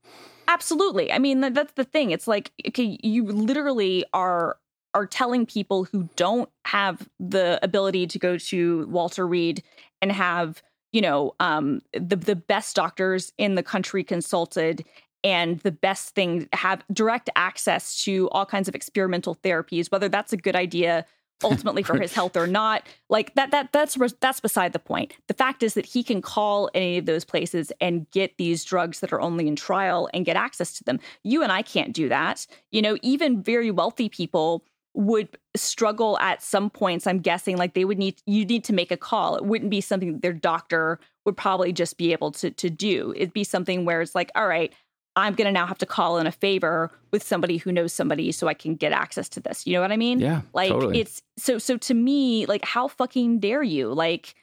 [0.47, 1.11] Absolutely.
[1.11, 2.11] I mean, that's the thing.
[2.11, 4.59] It's like okay, you literally are
[4.95, 9.63] are telling people who don't have the ability to go to Walter Reed
[10.03, 14.85] and have you know um, the the best doctors in the country consulted
[15.25, 20.33] and the best thing have direct access to all kinds of experimental therapies whether that's
[20.33, 21.05] a good idea
[21.45, 25.17] ultimately for his health or not like that that that's that's beside the point.
[25.29, 29.01] The fact is that he can call any of those places and get these drugs
[29.01, 31.01] that are only in trial and get access to them.
[31.25, 32.47] You and i can't do that.
[32.71, 37.87] You know even very wealthy people would struggle at some points i'm guessing like they
[37.87, 39.37] would need you need to make a call.
[39.37, 43.13] It wouldn't be something that their doctor would probably just be able to to do.
[43.17, 44.73] It'd be something where it's like all right
[45.17, 48.33] i'm going to now have to call in a favor with somebody who knows somebody
[48.33, 49.67] so i can get access to this.
[49.67, 50.21] You know what i mean?
[50.21, 51.01] Yeah, like totally.
[51.01, 54.35] it's so so to me like how fucking dare you like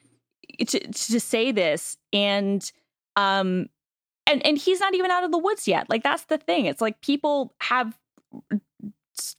[0.58, 2.70] to to say this and
[3.16, 3.68] um
[4.26, 5.88] and and he's not even out of the woods yet.
[5.90, 6.66] Like that's the thing.
[6.66, 7.98] It's like people have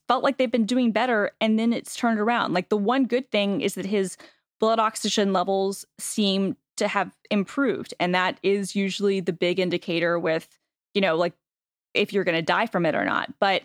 [0.08, 2.52] felt like they've been doing better and then it's turned around.
[2.52, 4.16] Like the one good thing is that his
[4.60, 10.58] blood oxygen levels seem to have improved and that is usually the big indicator with
[10.94, 11.34] you know like
[11.94, 13.62] if you're going to die from it or not but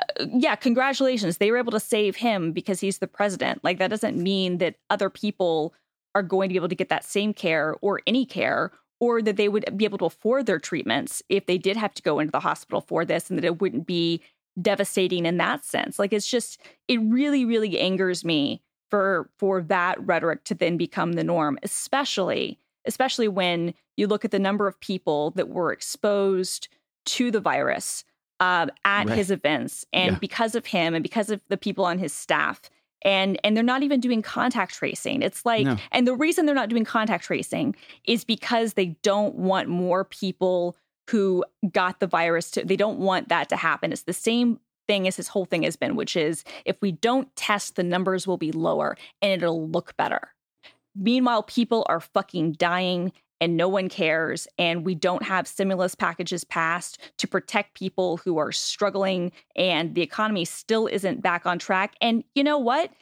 [0.00, 3.88] uh, yeah congratulations they were able to save him because he's the president like that
[3.88, 5.74] doesn't mean that other people
[6.14, 9.36] are going to be able to get that same care or any care or that
[9.36, 12.30] they would be able to afford their treatments if they did have to go into
[12.30, 14.22] the hospital for this and that it wouldn't be
[14.60, 15.98] devastating in that sense.
[15.98, 21.14] Like it's just it really really angers me for for that rhetoric to then become
[21.14, 26.68] the norm especially especially when you look at the number of people that were exposed
[27.06, 28.04] to the virus
[28.40, 29.16] um, at Right.
[29.18, 30.18] his events and Yeah.
[30.18, 32.60] because of him and because of the people on his staff
[33.04, 35.76] and and they're not even doing contact tracing it's like No.
[35.90, 40.76] and the reason they're not doing contact tracing is because they don't want more people
[41.10, 45.06] who got the virus to they don't want that to happen it's the same thing
[45.08, 48.36] as his whole thing has been which is if we don't test the numbers will
[48.38, 50.31] be lower and it'll look better
[50.94, 56.44] meanwhile people are fucking dying and no one cares and we don't have stimulus packages
[56.44, 61.96] passed to protect people who are struggling and the economy still isn't back on track.
[62.00, 62.92] And you know what?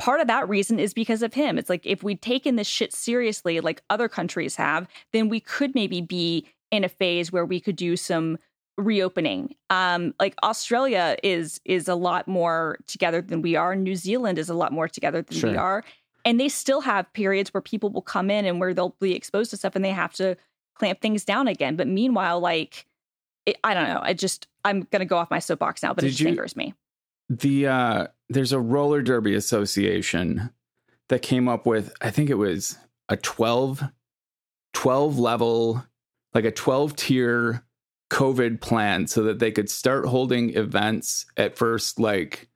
[0.00, 1.56] Part of that reason is because of him.
[1.56, 5.72] It's like if we'd taken this shit seriously like other countries have then we could
[5.76, 8.38] maybe be in a phase where we could do some
[8.76, 9.54] reopening.
[9.70, 13.76] Um like australia is is a lot more together than we are.
[13.76, 15.84] New zealand is a lot more together than we are
[16.26, 19.50] and they still have periods where people will come in and where they'll be exposed
[19.52, 20.36] to stuff and they have to
[20.74, 21.76] clamp things down again.
[21.76, 22.84] But meanwhile like
[23.46, 24.00] it, i don't know.
[24.02, 26.56] I just i'm gonna go off my soapbox now but it Did just you- angers
[26.56, 26.74] me.
[27.30, 30.50] The uh there's a roller derby association
[31.08, 32.76] that came up with i think it was
[33.08, 33.84] a 12
[34.74, 35.84] 12 level
[36.34, 37.64] like a 12 tier
[38.10, 42.48] covid plan so that they could start holding events at first like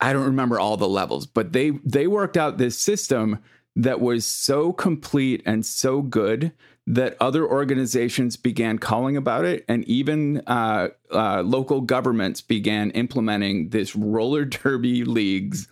[0.00, 3.38] i don't remember all the levels but they they worked out this system
[3.76, 6.52] that was so complete and so good
[6.88, 13.68] that other organizations began calling about it, and even uh, uh, local governments began implementing
[13.68, 15.68] this roller derby leagues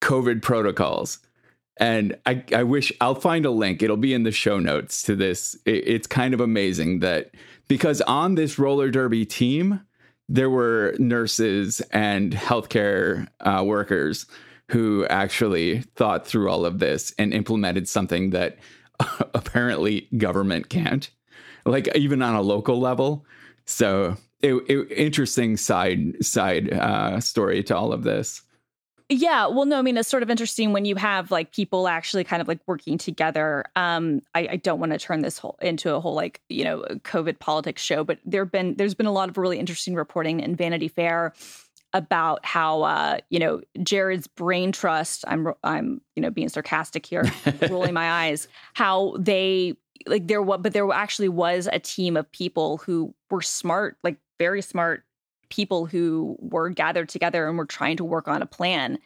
[0.00, 1.18] COVID protocols.
[1.78, 3.82] And I, I wish I'll find a link.
[3.82, 5.58] It'll be in the show notes to this.
[5.66, 7.32] It, it's kind of amazing that
[7.68, 9.82] because on this roller derby team,
[10.28, 14.26] there were nurses and healthcare uh, workers
[14.68, 18.58] who actually thought through all of this and implemented something that
[19.34, 21.10] apparently government can't,
[21.64, 23.24] like even on a local level.
[23.64, 28.42] So, it, it, interesting side side uh, story to all of this.
[29.08, 32.24] Yeah, well, no, I mean it's sort of interesting when you have like people actually
[32.24, 33.64] kind of like working together.
[33.76, 36.82] Um, I, I don't want to turn this whole into a whole like you know
[37.04, 40.56] COVID politics show, but there've been there's been a lot of really interesting reporting in
[40.56, 41.34] Vanity Fair
[41.92, 45.24] about how uh, you know Jared's brain trust.
[45.28, 47.30] I'm I'm you know being sarcastic here,
[47.70, 48.48] rolling my eyes.
[48.74, 49.76] How they
[50.08, 54.16] like there what, but there actually was a team of people who were smart, like
[54.38, 55.04] very smart
[55.48, 58.98] people who were gathered together and were trying to work on a plan.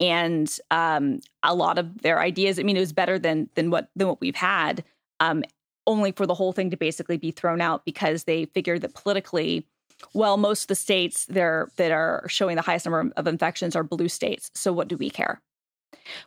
[0.00, 3.88] And um, a lot of their ideas i mean it was better than than what
[3.96, 4.84] than what we've had
[5.20, 5.42] um,
[5.86, 9.66] only for the whole thing to basically be thrown out because they figured that politically
[10.14, 13.84] well most of the states there that are showing the highest number of infections are
[13.84, 15.40] blue states so what do we care?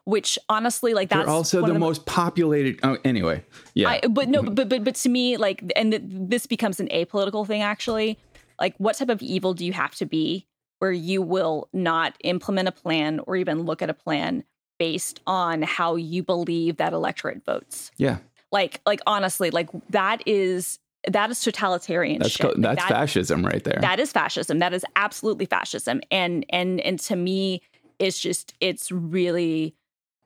[0.05, 3.89] Which honestly like that's They're also the, the, most populated oh, anyway yeah.
[3.89, 7.61] I, but no but but but to me like and this becomes an apolitical thing
[7.61, 8.17] actually
[8.59, 10.47] like what type of evil do you have to be
[10.79, 14.43] where you will not implement a plan or even look at a plan
[14.77, 17.91] based on how you believe that electorate votes?
[17.97, 18.17] Yeah.
[18.51, 22.61] Like like honestly like that is that is totalitarian that's, shit.
[22.61, 23.77] that's that, fascism right there.
[23.81, 24.59] that is fascism.
[24.59, 26.01] That is absolutely fascism.
[26.11, 27.61] And and and to me
[27.99, 29.75] it's just it's really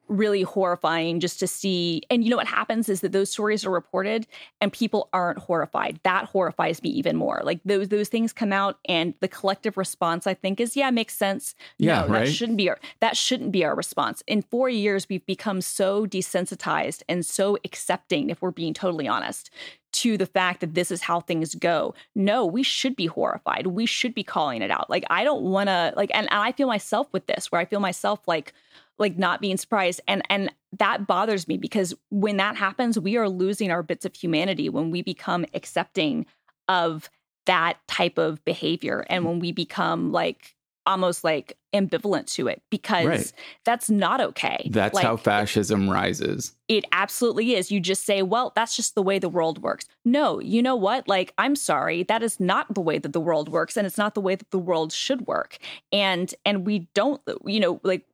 [0.10, 2.02] really horrifying just to see.
[2.10, 4.28] And you know what happens is that those stories are reported
[4.60, 6.00] and people aren't horrified.
[6.04, 7.42] That horrifies me even more.
[7.44, 11.16] Like those those things come out and the collective response I think is yeah, makes
[11.16, 11.56] sense.
[11.78, 12.26] Yeah, no, right?
[12.26, 14.24] that shouldn't be our that shouldn't be our response.
[14.28, 19.50] In 4 years we've become so desensitized and so accepting if we're being totally honest
[19.92, 21.94] to the fact that this is how things go.
[22.16, 23.68] No, we should be horrified.
[23.68, 24.90] We should be calling it out.
[24.90, 27.66] Like I don't want to like and, and I feel myself with this where I
[27.66, 28.54] feel myself like
[28.98, 33.30] like not being surprised and and that bothers me because when that happens we are
[33.30, 36.26] losing our bits of humanity when we become accepting
[36.68, 37.10] of
[37.46, 40.56] that type of behavior and when we become like
[40.90, 43.34] almost like ambivalent to it because right.
[43.64, 44.70] that's not okay.
[44.72, 46.56] That's like, how fascism rises.
[46.68, 47.72] It absolutely is.
[47.72, 49.86] You just say, well, that's just the way the world works.
[50.04, 51.08] No, you know what?
[51.08, 54.16] Like, I'm sorry, that is not the way that the world works and it's not
[54.16, 55.60] the way that the world should work.
[55.92, 58.06] And and we don't, you know, like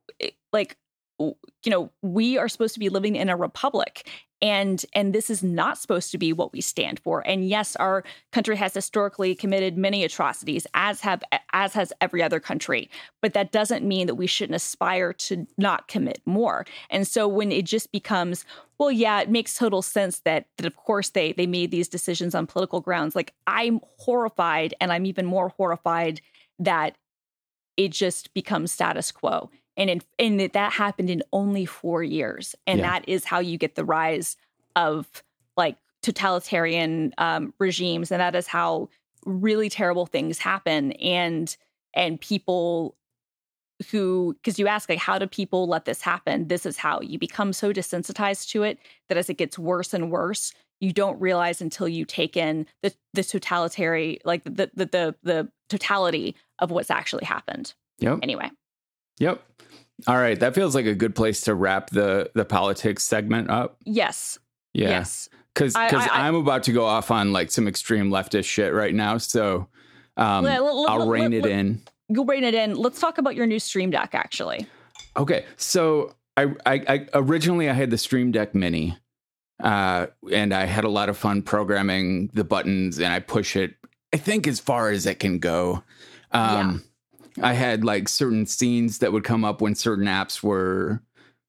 [0.52, 0.76] like
[1.18, 1.34] you
[1.66, 4.08] know we are supposed to be living in a republic
[4.42, 7.26] and and this is not supposed to be what we stand for.
[7.26, 12.40] And yes our country has historically committed many atrocities as have as has every other
[12.40, 12.90] country
[13.22, 16.66] but that doesn't mean that we shouldn't aspire to not commit more.
[16.90, 18.44] And so when it just becomes
[18.78, 22.34] well yeah it makes total sense that that of course they they made these decisions
[22.34, 23.16] on political grounds.
[23.16, 26.20] Like i'm horrified and i'm even more horrified
[26.58, 26.96] that
[27.76, 32.54] it just becomes status quo and in, and that, happened in only four years.
[32.66, 32.90] And yeah.
[32.90, 34.36] that is how you get the rise
[34.74, 35.06] of
[35.56, 38.10] like totalitarian um, regimes.
[38.10, 38.88] And that is how
[39.24, 40.92] really terrible things happen.
[40.92, 41.54] And
[41.94, 42.94] and people
[43.90, 46.48] who because you ask like how do people let this happen?
[46.48, 47.00] This is how.
[47.00, 51.18] You become so desensitized to it that as it gets worse and worse you don't
[51.20, 56.70] realize until you take in the the totalitarian like the the the, the totality of
[56.70, 57.74] what's actually happened.
[57.98, 58.20] Yep.
[58.22, 58.50] Anyway
[59.18, 59.42] yep
[60.06, 63.78] all right, that feels like a good place to wrap the the politics segment up.
[63.84, 64.38] Yes.
[64.74, 64.90] Yeah.
[64.90, 65.28] Yes.
[65.54, 69.16] Because because I'm about to go off on like some extreme leftist shit right now,
[69.16, 69.68] so
[70.18, 71.80] um, let, let, I'll rein it in.
[72.10, 72.74] You'll rein it in.
[72.74, 74.66] Let's talk about your new Stream Deck, actually.
[75.16, 78.98] Okay, so I, I, I originally I had the Stream Deck Mini,
[79.64, 83.76] uh, and I had a lot of fun programming the buttons, and I push it.
[84.12, 85.82] I think as far as it can go.
[86.32, 86.85] Um, yeah
[87.42, 91.02] I had like certain scenes that would come up when certain apps were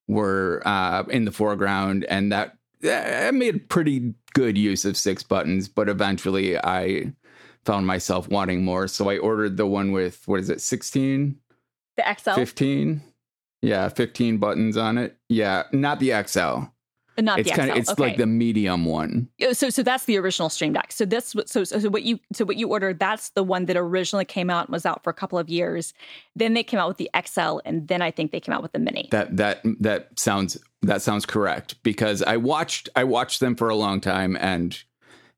[0.08, 5.68] were uh, in the foreground, and that I made pretty good use of six buttons.
[5.68, 7.14] But eventually, I
[7.66, 11.38] found myself wanting more, so I ordered the one with what is it, sixteen?
[11.98, 13.02] The XL, fifteen.
[13.62, 15.18] Yeah, fifteen buttons on it.
[15.30, 16.70] Yeah, not the XL.
[17.18, 18.04] Uh, not it's the kind of it's okay.
[18.04, 19.28] like the medium one.
[19.42, 20.92] Oh, so so that's the original Stream Deck.
[20.92, 24.26] So this so so what you so what you ordered that's the one that originally
[24.26, 25.94] came out and was out for a couple of years.
[26.36, 28.74] Then they came out with the XL and then I think they came out with
[28.74, 29.08] the Mini.
[29.12, 33.76] That that that sounds that sounds correct because I watched I watched them for a
[33.76, 34.82] long time and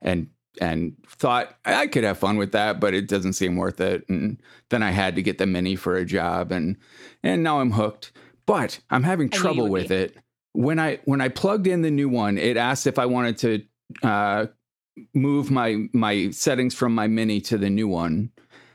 [0.02, 0.28] and
[0.60, 4.04] and thought I could have fun with that, but it doesn't seem worth it.
[4.10, 6.78] And then I had to get the mini for a job, and
[7.24, 8.12] and now I'm hooked.
[8.46, 9.96] But I'm having I trouble with be.
[9.96, 10.18] it
[10.54, 12.38] when I when I plugged in the new one.
[12.38, 13.64] It asked if I wanted to
[14.08, 14.46] uh,
[15.14, 18.32] move my my settings from my mini to the new one,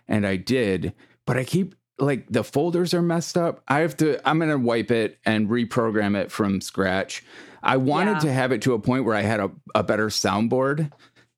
[0.08, 0.92] and I did.
[1.26, 3.62] But I keep like the folders are messed up.
[3.68, 4.26] I have to.
[4.28, 7.24] I'm gonna wipe it and reprogram it from scratch.
[7.62, 8.18] I wanted Yeah.
[8.20, 10.92] to have it to a point where I had a, a better soundboard.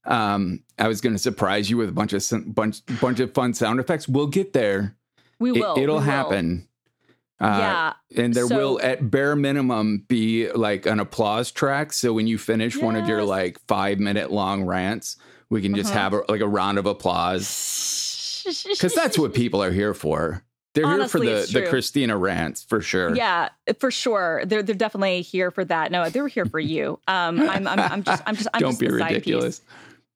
[0.05, 2.23] Um, I was going to surprise you with a bunch of
[2.55, 4.09] bunch bunch of fun sound effects.
[4.09, 4.97] We'll get there.
[5.39, 5.75] we will.
[5.75, 6.01] It, will.
[6.01, 6.63] we will.
[7.39, 8.23] Uh, yeah.
[8.25, 11.93] and there so- will, at bare minimum, be like an applause track.
[11.93, 15.17] So when you finish one of your like five minute long rants,
[15.51, 15.99] we can just Uh-huh.
[16.01, 20.43] have a, like a round of applause because that's what people are here for.
[20.75, 21.67] They're Honestly, here for the the.
[21.69, 23.15] Christina rants for sure.
[23.17, 24.43] Yeah, for sure.
[24.45, 25.91] They're they're definitely here for that.
[25.91, 26.99] No, they're here for you.
[27.09, 29.09] Um, I'm I'm, I'm just I'm just I'm Don't just be side piece.
[29.11, 29.61] ridiculous.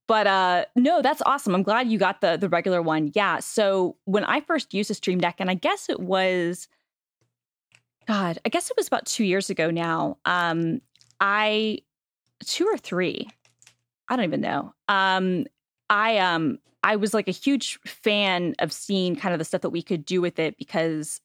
[0.07, 1.55] But uh, no, that's awesome.
[1.55, 3.11] I'm glad you got the the regular one.
[3.15, 3.39] Yeah.
[3.39, 6.69] So when I first used a Stream Deck, and I guess it was,
[8.07, 10.19] God, I guess it was about two years ago now.
[10.25, 10.81] Um,
[11.21, 11.81] I
[12.45, 13.29] two or three,
[14.09, 14.75] I don't even know.
[14.89, 15.47] Um,
[15.89, 19.71] I um I was like a huge fan of seeing kind of the stuff that
[19.71, 21.21] we could do with it because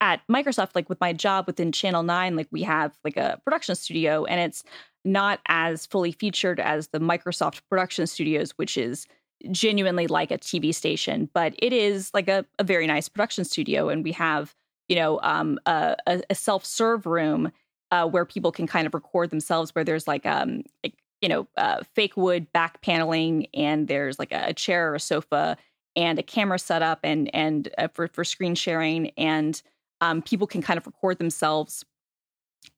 [0.00, 3.74] at Microsoft, like with my job within Channel 9, like we have like a production
[3.74, 4.62] studio and it's
[5.04, 9.06] not as fully featured as the Microsoft production studios, which is
[9.50, 13.88] genuinely like a TV station, but it is like a, a very nice production studio.
[13.88, 14.54] And we have,
[14.88, 17.52] you know, um, a, a, self serve room
[17.90, 21.46] uh, where people can kind of record themselves, where there's like, um, like, you know,
[21.56, 25.56] uh, fake wood back paneling, and there's like a, a chair or a sofa
[25.96, 29.62] and a camera setup and and uh, for for screen sharing and
[30.00, 31.84] um, people can kind of record themselves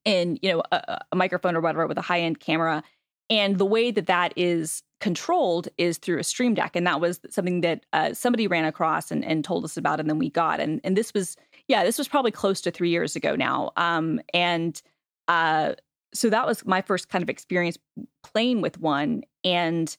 [0.04, 2.82] in you know a, a microphone or whatever with a high end camera.
[3.28, 7.20] And the way that that is controlled is through a stream deck and that was
[7.30, 10.58] something that uh, somebody ran across and, and told us about and then we got.
[10.58, 11.36] And and this was
[11.70, 14.82] yeah this was probably close to three years ago now um and
[15.28, 15.72] uh
[16.12, 17.78] so that was my first kind of experience
[18.22, 19.96] playing with one and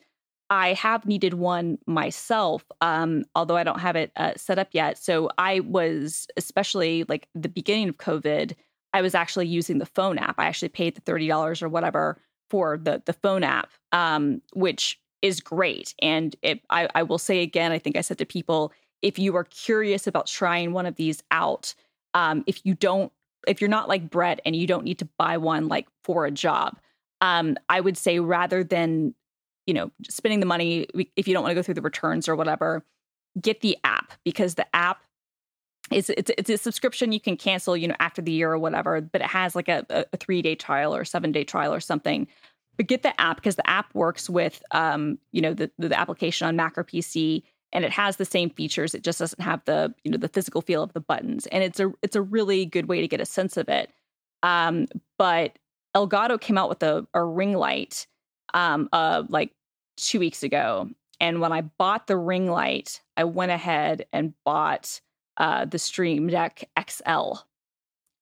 [0.51, 4.97] I have needed one myself, um, although I don't have it uh, set up yet.
[4.97, 8.53] So I was, especially like the beginning of COVID,
[8.93, 10.35] I was actually using the phone app.
[10.37, 14.99] I actually paid the thirty dollars or whatever for the the phone app, um, which
[15.21, 15.95] is great.
[16.01, 19.35] And it, I, I will say again, I think I said to people, if you
[19.35, 21.73] are curious about trying one of these out,
[22.13, 23.11] um, if you don't,
[23.47, 26.31] if you're not like Brett and you don't need to buy one like for a
[26.31, 26.77] job,
[27.21, 29.15] um, I would say rather than
[29.67, 32.35] you know spending the money if you don't want to go through the returns or
[32.35, 32.83] whatever
[33.39, 35.03] get the app because the app
[35.91, 38.99] is it's, it's a subscription you can cancel you know after the year or whatever
[39.01, 42.27] but it has like a, a three day trial or seven day trial or something.
[42.77, 46.47] But get the app because the app works with um you know the, the application
[46.47, 47.43] on mac or pc
[47.73, 50.61] and it has the same features it just doesn't have the you know the physical
[50.61, 53.25] feel of the buttons and it's a it's a really good way to get a
[53.25, 53.89] sense of it
[54.43, 55.57] um but
[55.95, 58.07] elgato came out with a, a ring light
[58.53, 59.51] um uh like
[59.97, 64.99] two weeks ago and when i bought the ring light i went ahead and bought
[65.37, 67.33] uh the stream deck xl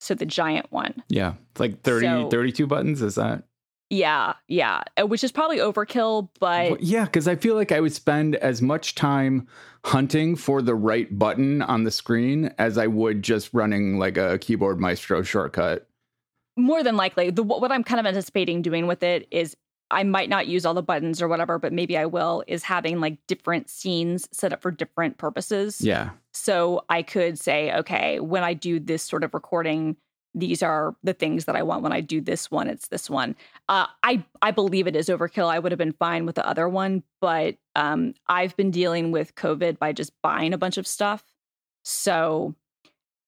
[0.01, 1.33] so the giant one Yeah.
[1.51, 3.01] It's like 30, So- 32 buttons.
[3.01, 3.43] Is that?
[3.89, 7.79] Yeah yeah uh, which is probably overkill but Well, yeah, because I feel like I
[7.79, 9.47] would spend as much time
[9.85, 14.37] hunting for the right button on the screen as I would just running like a
[14.39, 15.87] keyboard maestro shortcut.
[16.57, 19.55] more than likely the what i'm kind of anticipating doing with it is
[19.91, 22.99] i might not use all the buttons or whatever but maybe i will is having
[22.99, 26.09] like different scenes set up for different purposes Yeah.
[26.33, 29.95] so i could say okay when i do this sort of recording
[30.35, 33.35] these are the things that i want when i do this one it's this one.
[33.67, 36.69] Uh, i i believe it is overkill i would have been fine with the other
[36.69, 41.23] one but um i've been dealing with covid by just buying a bunch of stuff.
[41.83, 42.55] So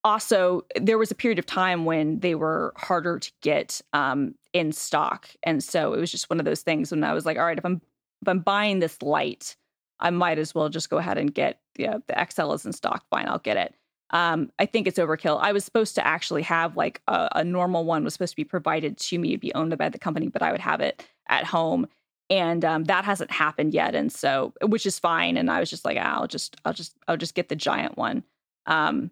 [0.03, 4.71] also there was a period of time when they were harder to get um, in
[4.71, 7.45] stock and so it was just one of those things when i was like all
[7.45, 7.81] right if i'm
[8.21, 9.55] if i'm buying this light
[9.99, 13.05] i might as well just go ahead and get yeah the xl is in stock
[13.09, 13.73] fine i'll get it
[14.11, 17.83] um, i think it's overkill i was supposed to actually have like a, a normal
[17.85, 20.41] one was supposed to be provided to me it'd be owned by the company but
[20.41, 21.87] i would have it at home
[22.29, 25.85] and um, that hasn't happened yet and so which is fine and i was just
[25.85, 28.23] like ah, i'll just i'll just i'll just get the giant one
[28.67, 29.09] um,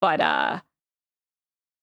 [0.00, 0.60] but uh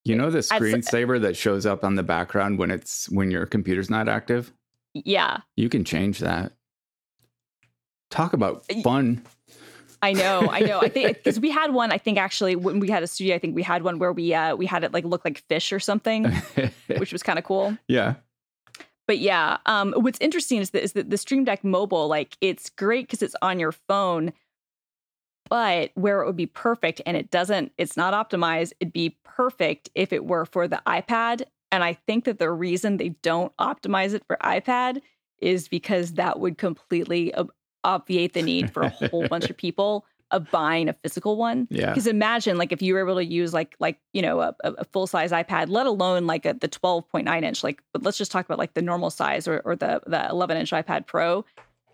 [0.05, 3.89] You know the screensaver that shows up on the background when it's when your computer's
[3.89, 4.53] not active?
[4.93, 6.53] Yeah, You can change that.
[8.09, 9.23] Talk about fun.
[10.01, 10.79] I know, I know.
[10.79, 11.91] I think because we had one.
[11.91, 14.33] I think actually when we had a studio, I think we had one where we
[14.33, 16.25] uh we had it like look like fish or something,
[16.97, 17.77] which was kind of cool.
[17.87, 18.15] yeah.
[19.07, 22.69] But yeah, um, what's interesting is that is that the Stream Deck Mobile, like, it's
[22.69, 24.33] great because it's on your phone.
[25.49, 28.73] But where it would be perfect, and it doesn't, it's not optimized.
[28.81, 31.43] It'd be perfect if it were for the iPad.
[31.71, 35.01] And I think that the reason they don't optimize it for iPad
[35.39, 40.05] is because that would completely ob- obviate the need for a whole bunch of people
[40.31, 41.67] of buying a physical one.
[41.69, 41.87] Yeah.
[41.87, 44.83] Because imagine, like, if you were able to use like like you know a, a
[44.85, 47.63] full size iPad, let alone like a, the twelve point nine inch.
[47.63, 50.57] Like, but let's just talk about like the normal size or, or the the eleven
[50.57, 51.45] inch iPad Pro.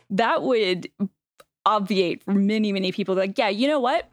[0.09, 0.89] That would
[1.65, 3.15] obviate for many many people.
[3.15, 4.09] Like, yeah, you know what?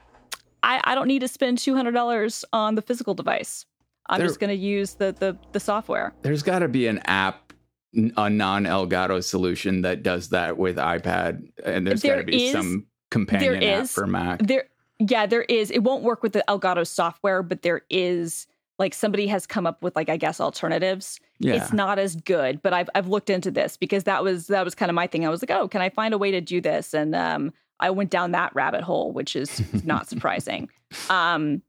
[0.62, 3.64] I I don't need to spend two hundred dollars on the physical device.
[4.06, 6.12] I'm There- just going to use the the the software.
[6.22, 7.49] There's got to be an app,
[7.94, 12.52] a non Elgato solution that does that with iPad, and there's got to be is-
[12.52, 13.92] some companion app is.
[13.92, 14.40] for Mac.
[14.40, 14.64] There,
[14.98, 15.70] yeah, there is.
[15.70, 18.46] It won't work with the Elgato software, but there is
[18.78, 21.20] like somebody has come up with like I guess alternatives.
[21.38, 24.64] Yeah, It's not as good, but I've I've looked into this because that was that
[24.64, 25.26] was kind of my thing.
[25.26, 26.94] I was like, oh, can I find a way to do this?
[26.94, 30.68] And um, I went down that rabbit hole, which is not surprising.
[31.08, 31.62] Um,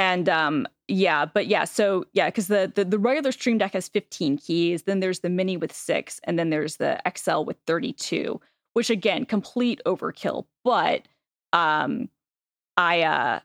[0.00, 3.86] and um, yeah, but yeah, so yeah, because the, the the regular Stream Deck has
[3.86, 8.40] 15 keys, then there's the Mini with six, and then there's the XL with 32,
[8.72, 10.46] which again, complete overkill.
[10.64, 11.02] But
[11.52, 12.08] um,
[12.78, 13.40] I uh,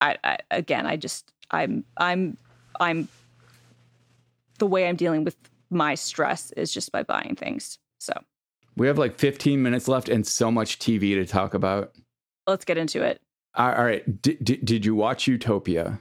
[0.00, 2.38] I, I again, I just I'm I'm
[2.78, 3.08] I'm
[4.60, 5.34] the way I'm dealing with
[5.70, 7.80] my stress is just by buying things.
[7.98, 8.12] So
[8.76, 11.96] we have like 15 minutes left and so much TV to talk about.
[12.46, 13.20] let's get into it.
[13.54, 16.00] All right, D- d- did you watch Utopia?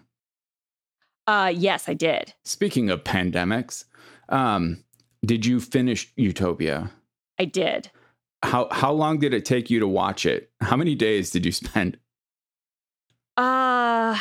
[1.28, 2.34] Uh, yes, I did.
[2.45, 3.86] Speaking of pandemics,
[4.30, 4.84] um,
[5.26, 6.91] did you finish Utopia?
[7.39, 7.89] I did.
[8.43, 10.49] How how long did it take you to watch it?
[10.62, 11.97] How many days did you spend?
[13.38, 14.18] Uh,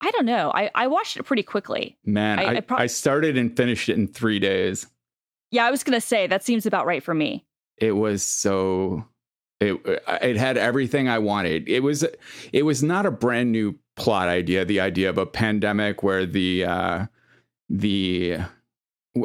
[0.00, 0.50] I don't know.
[0.54, 1.96] I, I watched it pretty quickly.
[2.04, 4.86] Man, I- I, I I, started and finished it in three days.
[5.50, 7.46] Yeah, I was gonna say that seems about right for me.
[7.78, 9.04] It was so
[9.60, 9.76] it
[10.22, 11.68] it had everything I wanted.
[11.68, 12.04] It was
[12.52, 14.64] it was not a brand new plot idea.
[14.64, 17.06] The idea of a pandemic where the uh,
[17.68, 18.38] the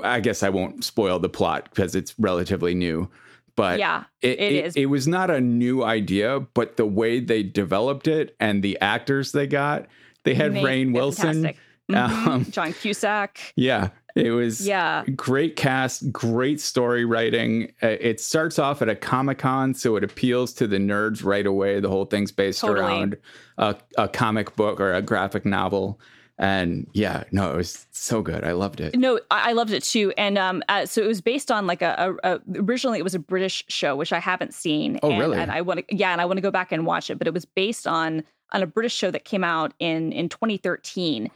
[0.03, 3.09] I guess I won't spoil the plot because it's relatively new.
[3.55, 4.75] But yeah, it, it it, is.
[4.75, 9.31] it was not a new idea, but the way they developed it and the actors
[9.31, 9.86] they got,
[10.23, 11.53] they had Rainn Wilson.
[11.91, 12.27] Mhm.
[12.27, 13.38] Um, John Cusack.
[13.55, 17.74] Yeah, it was Yeah, great cast, great story writing.
[17.82, 21.45] Uh, It starts off at a Comic Con, so it appeals to the nerds right
[21.45, 21.80] away.
[21.80, 22.86] The whole thing's based Totally.
[22.86, 23.18] around
[23.57, 25.99] a, a comic book or a graphic novel.
[26.39, 28.43] And yeah, no, it was so good.
[28.43, 28.97] I loved it.
[28.97, 30.11] no, I, I loved it too.
[30.18, 33.14] And um, uh, so it was based on like a, a, a originally it was
[33.14, 34.99] a British show, which I haven't seen.
[35.03, 35.38] Oh, and, really?
[35.38, 37.18] And I want to, yeah, and I want to go back and watch it.
[37.20, 41.30] But it was based on on a British show that came out in in 2013.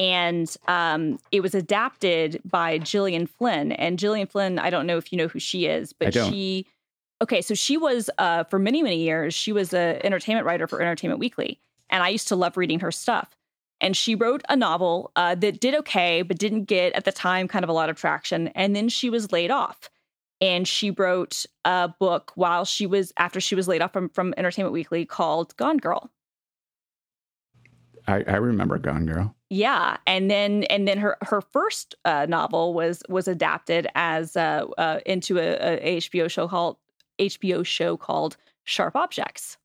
[0.00, 3.72] And um, it was adapted by Gillian Flynn.
[3.72, 6.66] And Gillian Flynn, I don't know if you know who she is, but she,
[7.20, 9.34] okay, so she was uh, for many many years.
[9.34, 12.90] She was an entertainment writer for Entertainment Weekly, and I used to love reading her
[12.90, 13.36] stuff.
[13.82, 17.46] And she wrote a novel uh, that did okay, but didn't get at the time
[17.46, 18.48] kind of a lot of traction.
[18.48, 19.90] And then she was laid off,
[20.40, 24.32] and she wrote a book while she was after she was laid off from from
[24.38, 26.10] Entertainment Weekly called Gone Girl.
[28.08, 29.36] I, I remember Gone Girl.
[29.50, 34.66] Yeah, and then and then her her first uh, novel was was adapted as uh,
[34.78, 36.76] uh, into a, a HBO show called
[37.18, 39.58] HBO show called Sharp Objects.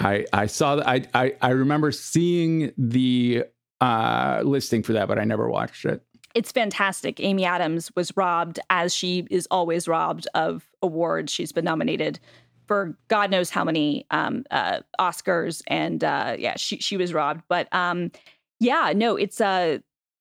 [0.00, 0.88] I, I saw that.
[0.88, 3.44] I, I, I remember seeing the
[3.80, 6.02] uh, listing for that, but I never watched it.
[6.34, 7.20] It's fantastic.
[7.20, 11.32] Amy Adams was robbed, as she is always robbed of awards.
[11.32, 12.18] She's been nominated
[12.66, 17.42] for God knows how many um, uh, Oscars, and uh, yeah, she she was robbed.
[17.48, 18.12] But um,
[18.60, 19.78] yeah, no, it's uh,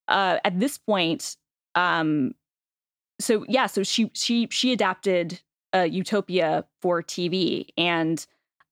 [0.08, 1.36] uh, at this point.
[1.76, 2.34] Um,
[3.20, 5.42] so yeah, so she she she adapted
[5.76, 8.26] uh, Utopia for TV, and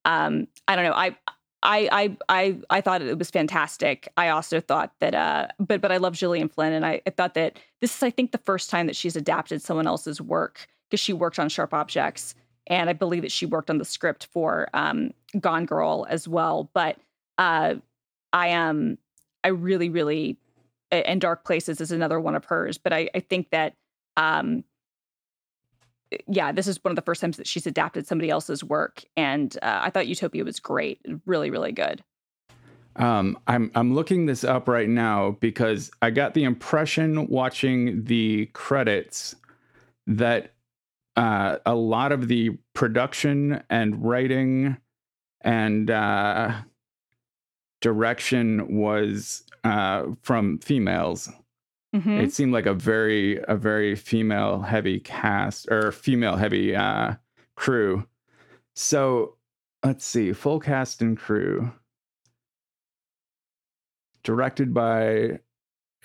[0.06, 1.16] um, I don't know, I.
[1.64, 4.08] I, I I I thought it was fantastic.
[4.16, 7.34] I also thought that uh but but I love Gillian Flynn and I, I thought
[7.34, 11.00] that this is I think the first time that she's adapted someone else's work because
[11.00, 12.36] she worked on Sharp Objects
[12.68, 15.10] and I believe that she worked on the script for um
[15.40, 16.70] Gone Girl as well.
[16.76, 16.98] But
[17.40, 17.74] uh
[18.32, 18.98] I am um,
[19.48, 20.38] I really really
[20.92, 22.78] and Dark Places is another one of hers.
[22.78, 23.76] But I, I think that
[24.18, 24.66] um
[26.28, 29.58] yeah, this is one of the first times that she's adapted somebody else's work, and
[29.62, 32.02] uh, I thought Utopia was great, really, really good.
[32.96, 38.48] Um, I'm I'm looking this up right now because I got the impression watching the
[38.54, 39.36] credits
[40.08, 40.54] that
[41.16, 44.78] uh, a lot of the production and writing
[45.42, 46.54] and uh,
[47.82, 51.30] direction was uh, from females.
[51.96, 52.22] Mhm.
[52.24, 57.16] It seemed like a very a very female heavy cast or female heavy uh,
[57.56, 58.06] crew.
[58.76, 59.36] So
[59.84, 61.72] let's see, full cast and crew.
[64.24, 65.02] Directed by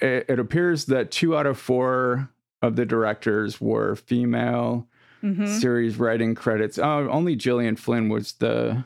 [0.01, 2.31] it, it appears that two out of four
[2.63, 4.87] of the directors were female.
[5.23, 5.47] Mhm.
[5.61, 6.79] Series writing credits.
[6.79, 8.85] Oh, only Gillian Flynn was the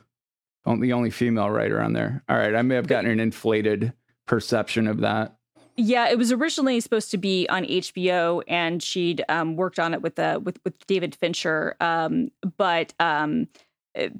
[0.67, 2.23] only the only female writer on there.
[2.29, 3.93] All right, I may have gotten an inflated
[4.27, 5.37] perception of that.
[5.79, 10.03] Yeah, it was originally supposed to be on HBO, and she'd um, worked on it
[10.03, 13.49] with uh, with with David Fincher, um, but um,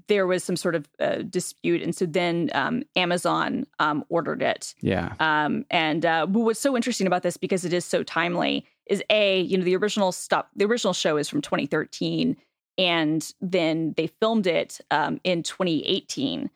[0.09, 4.75] there was some sort of uh, dispute, and so then um, Amazon um, ordered it.
[4.81, 5.15] Yeah.
[5.19, 9.41] Um, and uh, what's so interesting about this because it is so timely is a
[9.41, 12.37] you know the original stuff the original show is from 2013
[12.79, 16.51] and then they filmed it um, in 2018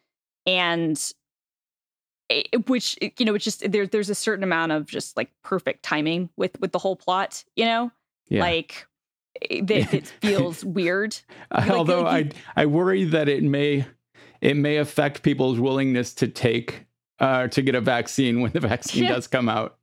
[0.47, 1.13] and
[2.29, 5.83] it, which you know it's just there, there's a certain amount of just like perfect
[5.83, 7.91] timing with with the whole plot you know
[8.29, 8.41] Yeah.
[8.41, 8.87] like
[9.41, 11.17] it, it it feels weird
[11.51, 13.85] like- Although like I I worry that it may
[14.41, 16.87] it may affect people's willingness to take
[17.19, 19.15] uh to get a vaccine when the vaccine Yeah.
[19.15, 19.77] does come out.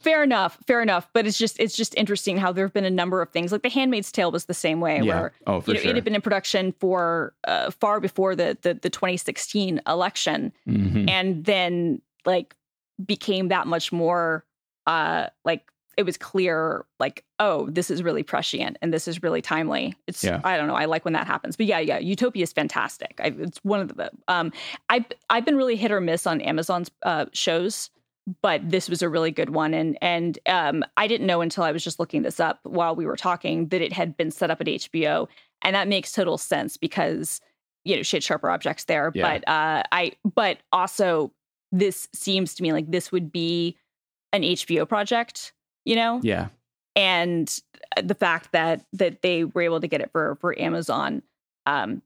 [0.00, 1.08] Fair enough, fair enough.
[1.12, 3.52] But it's just it's just interesting how there have been a number of things.
[3.52, 5.02] Like The Handmaid's Tale was the same way, Yeah.
[5.20, 5.90] where Oh, you know sure.
[5.90, 11.08] it had been in production for uh, far before the, the the 2016 election, Mhm.
[11.10, 12.54] and then like
[13.06, 14.44] became that much more
[14.86, 15.62] uh like
[15.96, 20.22] it was clear like oh this is really prescient and this is really timely it's
[20.24, 20.40] Yeah.
[20.44, 23.34] i don't know i like when that happens but yeah yeah utopia is fantastic I,
[23.38, 24.52] it's one of the um
[24.90, 27.90] i've i've been really hit or miss on amazon's uh shows
[28.42, 31.72] but this was a really good one and and um i didn't know until i
[31.72, 34.60] was just looking this up while we were talking that it had been set up
[34.60, 35.26] at hbo
[35.62, 37.40] and that makes total sense because
[37.84, 39.38] you know shit sharper objects there Yeah.
[39.38, 41.32] but uh i but also
[41.72, 43.76] this seems to me like this would be
[44.32, 45.52] an hbo project
[45.84, 46.48] you know Yeah.
[46.94, 47.58] and
[48.00, 51.22] the fact that that they were able to get it for for amazon
[51.66, 52.02] um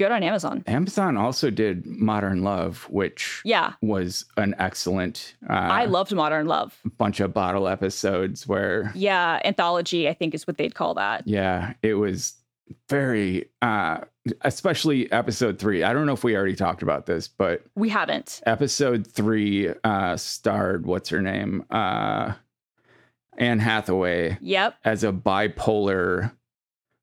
[0.00, 0.64] good on amazon.
[0.66, 3.74] Amazon also did Modern Love, which yeah.
[3.82, 6.78] was an excellent uh i loved modern love.
[6.96, 11.28] bunch of bottle episodes where yeah anthology i think is what they'd call that.
[11.28, 12.34] Yeah, it was
[12.88, 13.98] very uh
[14.42, 15.82] especially episode 3.
[15.82, 18.40] I don't know if we already talked about this, but we haven't.
[18.46, 22.32] episode three uh starred what's her name uh
[23.36, 24.76] anne hathaway yep.
[24.82, 26.32] as a bipolar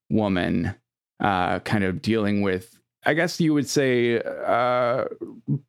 [0.09, 0.73] woman
[1.19, 2.76] uh kind of dealing with
[3.07, 5.05] i guess you would say uh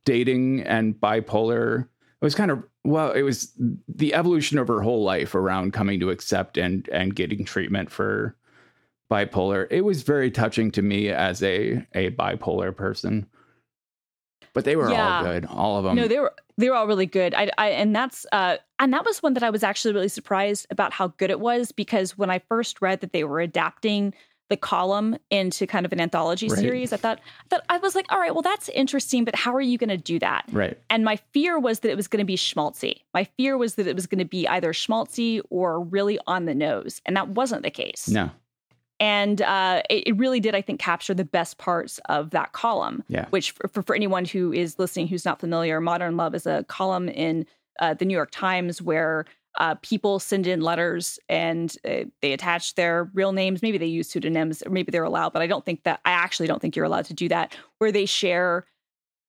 [0.05, 3.53] dating and bipolar it was kind of well it was
[3.89, 8.35] the evolution of her whole life around coming to accept and and getting treatment for
[9.11, 9.67] bipolar.
[9.71, 13.27] It was very touching to me as a a bipolar person.
[14.53, 15.19] But they were Yeah.
[15.19, 15.97] all good all of them.
[15.97, 17.33] no they were they were all really good.
[17.35, 20.67] I, I and that's uh and that was one that i was actually really surprised
[20.71, 24.13] about how good it was because when i first read that they were adapting
[24.51, 26.59] the column into kind of an anthology Right.
[26.59, 27.21] series i thought
[27.51, 29.97] that i was like all right well that's interesting but how are you going to
[29.97, 33.03] do that right And my fear was that it was going to be schmaltzy.
[33.15, 36.55] My fear was that it was going to be either schmaltzy or really on the
[36.55, 37.01] nose.
[37.07, 38.09] And that wasn't the case.
[38.09, 38.31] no
[39.01, 43.05] And uh, it, it really did, I think, capture the best parts of that column,
[43.09, 46.47] yeah which for, for, for anyone who is listening who's not familiar, Modern Love is
[46.47, 47.47] a column in
[47.81, 49.25] uh, the New York Times where
[49.59, 53.61] uh, people send in letters and uh, they attach their real names.
[53.61, 56.47] Maybe they use pseudonyms, or maybe they're allowed, but I don't think that, I actually
[56.47, 58.65] don't think you're allowed to do that, where they share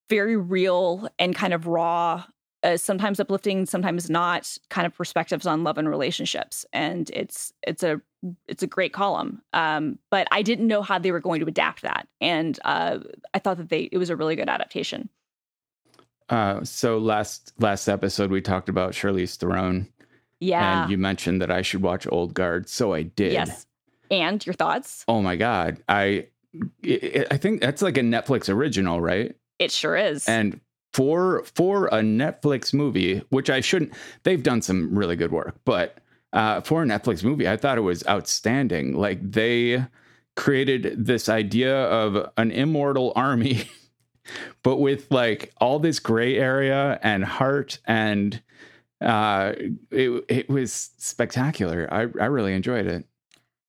[0.08, 2.24] very real and kind of raw,
[2.62, 6.64] uh, sometimes uplifting, sometimes not, kind of perspectives on love and relationships.
[6.72, 8.00] And it's it's a
[8.46, 9.40] it's a great column.
[9.52, 12.98] Um, but I didn't know how they were going to adapt that, and uh,
[13.34, 15.08] I thought that they it was a really good adaptation.
[16.28, 19.88] uh so last last episode we talked about Charlize Theron
[20.40, 20.82] Yeah.
[20.82, 23.66] and you mentioned that I should watch Old Guard so I did Yes.
[24.10, 25.04] And your thoughts?
[25.08, 26.26] oh my god I
[26.84, 30.28] I I think that's like a Netflix original right It sure is.
[30.28, 30.60] and
[30.92, 33.92] for for a Netflix movie, which I shouldn't,
[34.24, 35.98] they've done some really good work, but
[36.32, 38.94] uh, for a Netflix movie, I thought it was outstanding.
[38.96, 39.84] Like they
[40.34, 43.62] created this idea of an immortal army,
[44.64, 48.42] but with like all this gray area and heart, and
[49.00, 49.52] uh,
[49.90, 51.88] it it was spectacular.
[51.90, 53.04] I I really enjoyed it.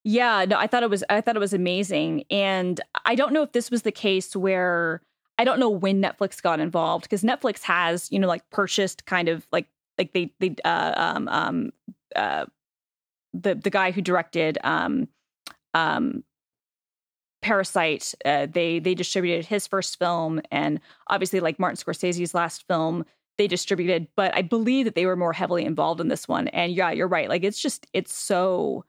[0.03, 2.23] Yeah, no, I thought it was I thought it was amazing.
[2.29, 5.01] And I don't know if this was the case where
[5.37, 9.29] I don't know when Netflix got involved because Netflix has, you know, like purchased kind
[9.29, 9.67] of like
[9.97, 11.71] like they they uh um um
[12.15, 12.45] uh
[13.33, 15.07] the the guy who directed um
[15.73, 16.23] um
[17.41, 23.03] Parasite, uh, they they distributed his first film, and obviously, like Martin Scorsese's last film,
[23.37, 24.07] they distributed.
[24.15, 26.47] But I believe that they were more heavily involved in this one.
[26.49, 27.29] And yeah, you're right.
[27.29, 28.85] Like it's just it's so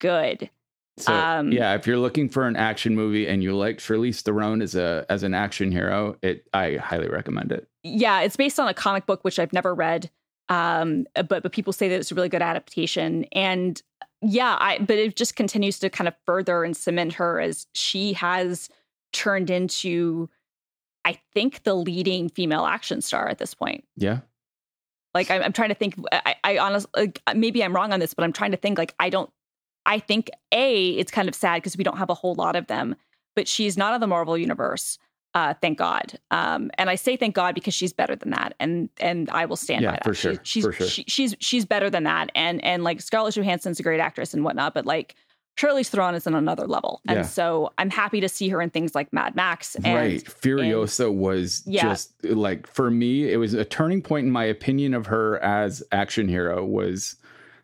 [0.00, 0.50] good.
[0.98, 4.60] So Um, yeah, if you're looking for an action movie and you like Charlize Theron
[4.60, 7.68] as a as an action hero, it I highly recommend it.
[7.82, 10.10] yeah, it's based on a comic book which I've never read.
[10.48, 13.80] Um, but but people say that it's a really good adaptation, and
[14.20, 18.12] yeah, I but it just continues to kind of further and cement her as she
[18.12, 18.68] has
[19.12, 20.28] turned into,
[21.04, 23.84] I think, the leading female action star at this point.
[23.96, 24.20] Yeah.
[25.14, 25.94] Like I'm, I'm trying to think.
[26.10, 28.78] I, I honestly, like, maybe I'm wrong on this, but I'm trying to think.
[28.78, 29.30] Like I don't.
[29.84, 32.66] I think a it's kind of sad because we don't have a whole lot of
[32.68, 32.96] them.
[33.34, 34.98] But she's not of the Marvel universe.
[35.34, 36.18] Uh, thank God.
[36.30, 39.56] Um, and I say thank God because she's better than that, and and I will
[39.56, 40.04] stand Yeah, by that.
[40.04, 40.86] for She- sure, she's for sure.
[40.86, 44.44] She, she's she's better than that, and and like Scarlett Johansson's a great actress and
[44.44, 45.14] whatnot, but like
[45.56, 47.22] Charlize Theron is on another level, and Yeah.
[47.22, 49.74] so I'm happy to see her in things like Mad Max.
[49.76, 50.24] And, right.
[50.24, 51.82] Furiosa was Yeah.
[51.82, 55.82] just like for me, it was a turning point in my opinion of her as
[55.92, 57.16] action hero was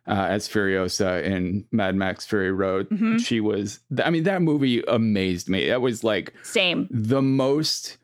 [0.06, 2.88] uh, as Furiosa in Mad Max Fury Road.
[2.90, 3.20] Mhm.
[3.24, 5.68] She was I mean, that movie amazed me.
[5.68, 6.88] That was like Same.
[6.90, 7.96] the most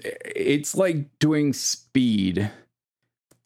[0.00, 2.50] it's like doing speed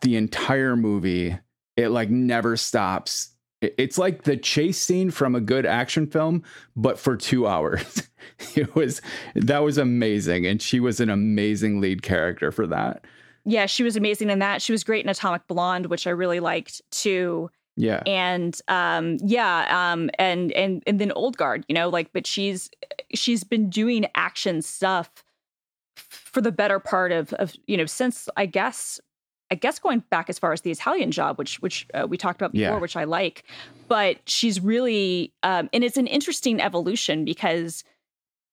[0.02, 1.38] the entire movie
[1.76, 6.42] it like never stops it's like the chase scene from a good action film
[6.76, 8.08] but for two hours
[8.54, 9.00] it was
[9.34, 13.04] that was amazing and she was an amazing lead character for that
[13.44, 14.60] Yeah, she was amazing in that.
[14.60, 17.50] She was great in Atomic Blonde, which I really liked too.
[17.76, 22.26] yeah and um yeah um and and and then old guard you know like but
[22.26, 22.68] she's
[23.14, 25.08] she's been doing action stuff
[25.94, 29.00] for the better part of of you know since i guess
[29.50, 32.40] i guess going back as far as the italian job which which uh, we talked
[32.40, 32.78] about before Yeah.
[32.78, 33.44] which i like
[33.88, 37.84] but she's really um and it's an interesting evolution because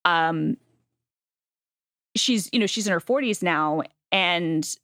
[0.05, 0.57] um
[2.15, 3.81] she's you know she's in her 40s now
[4.11, 4.75] and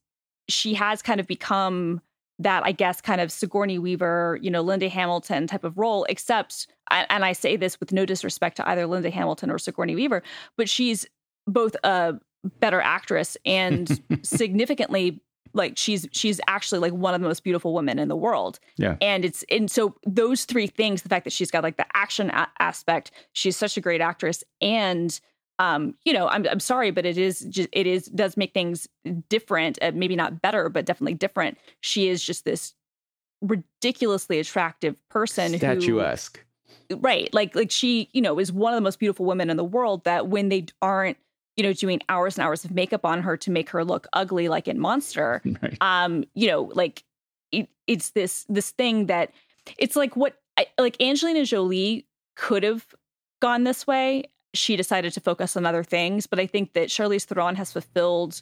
[0.50, 2.02] she has kind of become
[2.40, 6.66] that I guess kind of Sigourney Weaver, you know, Linda Hamilton type of role, except,
[6.90, 10.24] and and I say this with no disrespect to either Linda Hamilton or Sigourney Weaver,
[10.58, 11.06] but she's
[11.46, 12.16] both a
[12.60, 15.22] better actress and significantly
[15.54, 18.60] like she's she's actually like one of the most beautiful women in the world.
[18.78, 18.96] Yeah.
[19.02, 22.30] and it's and so those three things the fact that she's got like the action
[22.30, 24.44] a- aspect she's such a great actress.
[24.62, 25.20] And
[25.60, 28.88] um you know i'm, I'm sorry but it is just it is does make things
[29.30, 31.58] different uh, maybe not better but definitely different.
[31.82, 32.74] She is just this
[33.42, 36.44] ridiculously attractive person who statuesque.
[36.90, 37.34] Right.
[37.34, 40.04] Like like she you know is one of the most beautiful women in the world
[40.06, 41.18] that when they aren't
[41.58, 44.50] you know doing hours and hours of makeup on her to make her look ugly
[44.50, 45.42] like in monster.
[45.62, 45.78] Right.
[45.82, 47.04] Um you know like
[47.52, 49.32] it, it's this this thing that
[49.78, 52.86] it's like what I, like angelina jolie could have
[53.42, 54.24] gone this way.
[54.54, 58.42] She decided to focus on other things but i think that charlize theron has fulfilled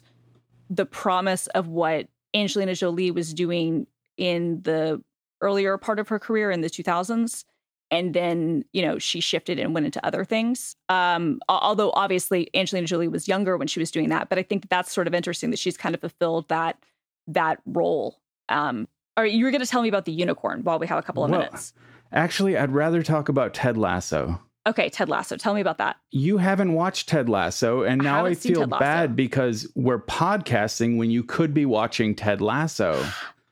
[0.68, 3.86] the promise of what angelina jolie was doing
[4.16, 5.02] in the
[5.40, 7.44] earlier part of her career in the 2000s
[7.90, 10.76] and then you know she shifted and went into other things.
[10.88, 14.62] Um although obviously angelina jolie was younger when she was doing that but i think
[14.62, 16.78] that that's sort of interesting that she's kind of fulfilled that
[17.26, 18.20] that role.
[18.48, 21.02] Um or you were going to tell me about the unicorn while we have a
[21.02, 21.72] couple of Well, minutes.
[22.12, 24.40] actually i'd rather talk about ted lasso.
[24.66, 25.96] Okay ted lasso tell me about that.
[26.10, 31.10] You haven't watched Ted Lasso, and now I, haven't feel bad because we're podcasting when
[31.10, 33.02] you could be watching Ted Lasso.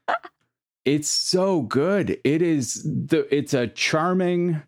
[0.88, 2.18] it's so good.
[2.24, 3.26] It is the.
[3.34, 4.62] It's a charming.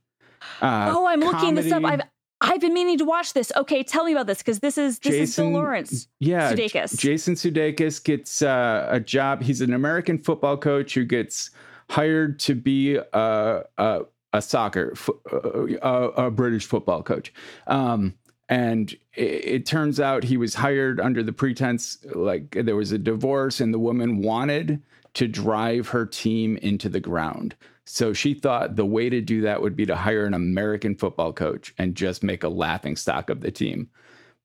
[0.62, 2.00] Uh, oh i'm looking this up i've
[2.40, 5.14] i've been meaning to watch this okay tell me about this because this is this
[5.14, 6.98] is bill lawrence yeah, J- Sudeikis.
[6.98, 9.42] Jason Sudeikis gets uh, a job.
[9.42, 11.50] He's an American football coach who gets
[11.90, 14.00] hired to be a a,
[14.32, 14.94] a soccer
[15.32, 17.32] uh, a, a British football coach.
[17.66, 18.14] Um,
[18.48, 22.98] and it, it turns out he was hired under the pretense like there was a
[22.98, 24.82] divorce and the woman wanted
[25.14, 27.56] to drive her team into the ground.
[27.84, 31.32] So she thought the way to do that would be to hire an American football
[31.32, 33.90] coach and just make a laughing stock of the team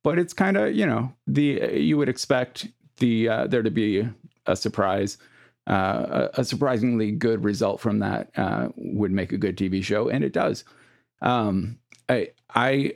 [0.06, 4.08] but it's kind of you know the you would expect the uh, there to be
[4.46, 5.18] a surprise
[5.68, 10.24] uh, a, surprisingly good result from that uh, would make a good TV show and
[10.24, 10.64] it does
[11.24, 12.94] um, I I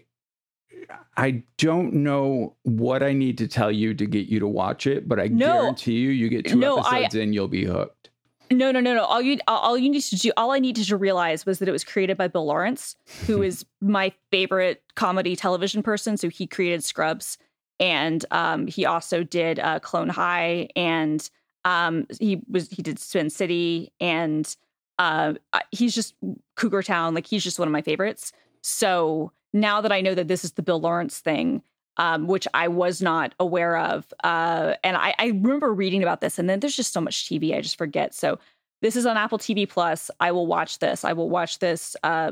[1.17, 5.07] I don't know what I need to tell you to get you to watch it
[5.07, 5.45] but I No.
[5.47, 8.09] guarantee you you get two No, I- episodes in you'll be hooked
[8.51, 9.03] No, no, no, no.
[9.03, 11.71] All you all you need to do, all I needed to realize was that it
[11.71, 12.95] was created by Bill Lawrence,
[13.27, 16.17] who is my favorite comedy television person.
[16.17, 17.37] So he created Scrubs,
[17.79, 21.29] and um, he also did uh, Clone High, and
[21.63, 24.55] um, he was he did Spin City, and
[24.97, 25.33] uh,
[25.69, 26.15] he's just
[26.55, 27.13] Cougar Town.
[27.13, 28.31] Like he's just one of my favorites.
[28.63, 31.61] So now that I know that this is the Bill Lawrence thing,
[31.97, 36.39] um, which I was not aware of, uh, and I, I remember reading about this,
[36.39, 38.13] and then there's just so much TV I just forget.
[38.13, 38.39] So
[38.81, 40.09] this is on Apple TV Plus.
[40.19, 41.03] I will watch this.
[41.03, 42.31] I will watch this uh,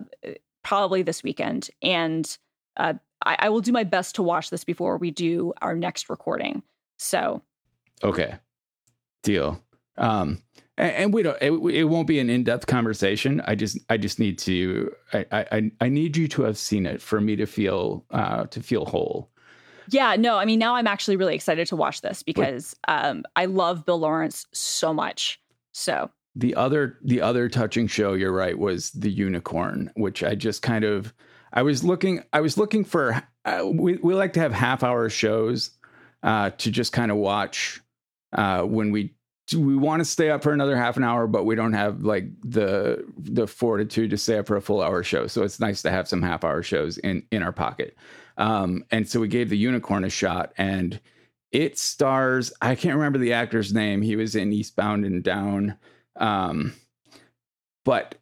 [0.64, 2.38] probably this weekend, and
[2.78, 2.94] uh,
[3.26, 6.64] I, I will do my best to watch this before we do our next recording.
[6.98, 7.42] So,
[8.04, 8.36] Okay.
[9.24, 9.62] Deal.
[9.98, 10.42] Um,
[10.78, 11.38] and, we don't.
[11.42, 13.42] It, it won't be an in-depth conversation.
[13.46, 14.92] I just, I just need to.
[15.14, 18.62] I, I, I need you to have seen it for me to feel, uh, to
[18.62, 19.32] feel whole.
[19.90, 23.46] yeah, no, I mean, now I'm actually really excited to watch this because um, I
[23.46, 25.40] love Bill Lawrence so much.
[25.72, 28.14] So, The other, the other touching show.
[28.14, 28.58] You're right.
[28.58, 31.14] Was the unicorn, which I just kind of.
[31.54, 32.24] I was looking.
[32.34, 33.24] I was looking for.
[33.46, 35.72] Uh, we we like to have half-hour shows
[36.22, 37.82] uh, to just kind of watch
[38.34, 39.16] uh, when we
[39.56, 42.26] we want to stay up for another half an hour, but we don't have like
[42.44, 45.28] the the fortitude to stay up for a full hour show.
[45.28, 47.96] So it's nice to have some half hour shows in in our pocket.
[48.38, 51.00] Um, and so we gave the unicorn a shot, and
[51.52, 52.52] it stars.
[52.62, 54.02] I can't remember the actor's name.
[54.02, 55.78] He was in Eastbound and Down,
[56.18, 56.74] um,
[57.86, 58.16] but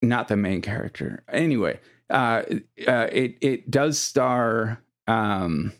[0.00, 1.24] not the main character.
[1.30, 2.42] Anyway, uh,
[2.86, 5.72] uh, it it does star um,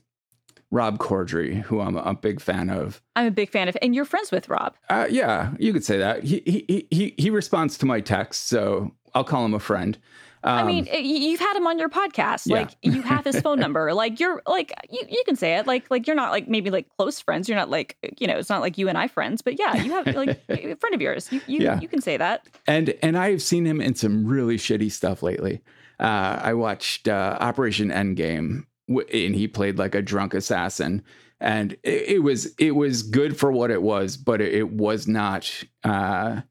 [0.71, 3.01] Rob Corddry, who I'm a big fan of.
[3.15, 4.75] I'm a big fan of, and you're friends with Rob.
[4.91, 6.25] Uh, yeah, you could say that.
[6.25, 9.97] He he he he responds to my texts, so I'll call him a friend.
[10.45, 12.47] Um, I mean, you've had him on your podcast.
[12.47, 12.59] Yeah.
[12.59, 13.93] Like, you have his phone number.
[13.95, 15.67] Like, you're like, you, you can say it.
[15.67, 17.49] Like, like you're not like maybe like close friends.
[17.49, 19.43] You're not like, you know, it's not like you and I friends.
[19.43, 21.33] But yeah, you have like a friend of yours.
[21.33, 21.81] You you, Yeah.
[21.81, 22.47] you can say that.
[22.69, 25.63] and and I've seen him in some really shitty stuff lately.
[25.99, 31.03] Uh, I watched uh, Operation Endgame, and he played like a drunk assassin,
[31.41, 35.07] and it, it was it was good for what it was, but it, it was
[35.07, 35.51] not.
[35.85, 36.43] Uh,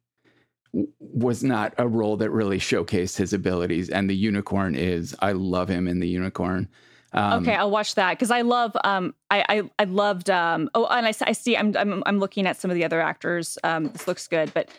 [0.99, 5.69] was not a role that really showcased his abilities and the unicorn is i love
[5.69, 6.67] him in the unicorn
[7.15, 8.75] um, okay, I'll watch that because I love.
[8.83, 10.29] Um, I I, I loved.
[10.29, 11.55] Um, oh, and I, I see.
[11.55, 13.57] I'm, I'm I'm looking at some of the other actors.
[13.63, 14.69] Um, this looks good, but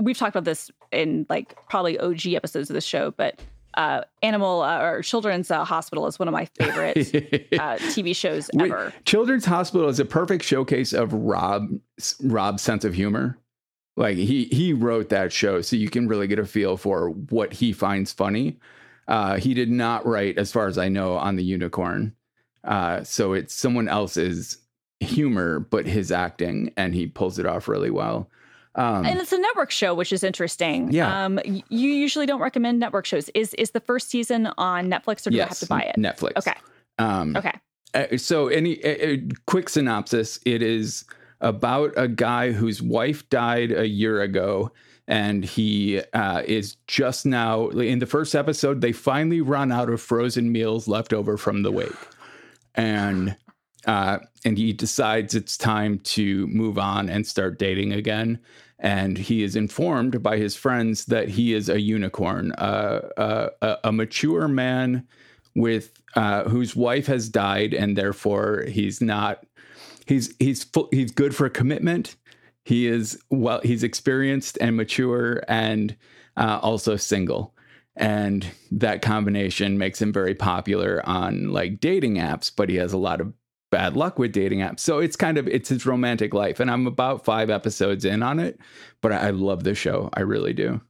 [0.00, 3.10] we've talked about this in like probably OG episodes of the show.
[3.10, 3.40] But
[3.74, 6.96] uh, Animal uh, or Children's uh, Hospital is one of my favorite
[7.58, 8.92] uh, TV shows Wait, ever.
[9.04, 11.68] Children's Hospital is a perfect showcase of Rob
[12.22, 13.38] Rob's sense of humor.
[13.96, 17.52] Like he he wrote that show, so you can really get a feel for what
[17.52, 18.58] he finds funny.
[19.08, 22.14] Uh, he did not write, as far as I know, on the Unicorn.
[22.64, 24.58] Uh, so it's someone else's
[25.00, 28.30] humor, but his acting, and he pulls it off really well.
[28.74, 30.90] Um, and it's a network show, which is interesting.
[30.92, 31.24] Yeah.
[31.24, 33.28] Um, you usually don't recommend network shows.
[33.34, 35.96] Is is the first season on Netflix, or do I have to buy it?
[35.96, 36.36] Netflix.
[36.38, 36.54] Okay.
[36.98, 37.52] Um, Okay.
[37.94, 39.16] Uh, so any uh, uh,
[39.46, 41.04] quick synopsis it is
[41.40, 44.70] about a guy whose wife died a year ago
[45.08, 50.00] and he uh, is just now in the first episode they finally run out of
[50.00, 51.92] frozen meals left over from the wake
[52.76, 53.36] and
[53.86, 58.38] uh, and he decides it's time to move on and start dating again.
[58.78, 63.92] And he is informed by his friends that he is a unicorn uh, uh, a,
[63.92, 65.06] mature man
[65.54, 69.44] with uh, whose wife has died and therefore he's not
[70.06, 72.16] he's he's full, he's good for commitment.
[72.64, 75.96] He is well he's experienced and mature and
[76.36, 77.54] uh, also single.
[77.94, 82.98] And that combination makes him very popular on like dating apps but he has a
[82.98, 83.32] lot of
[83.72, 86.86] bad luck with dating apps so it's kind of it's his romantic life and i'm
[86.86, 88.60] about five episodes in on it
[89.00, 90.80] but i, love the show i really do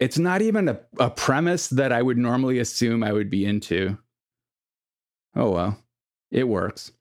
[0.00, 3.96] it's not even a, a premise that I would normally assume I would be into.
[5.36, 5.78] Oh well,
[6.30, 6.92] it works.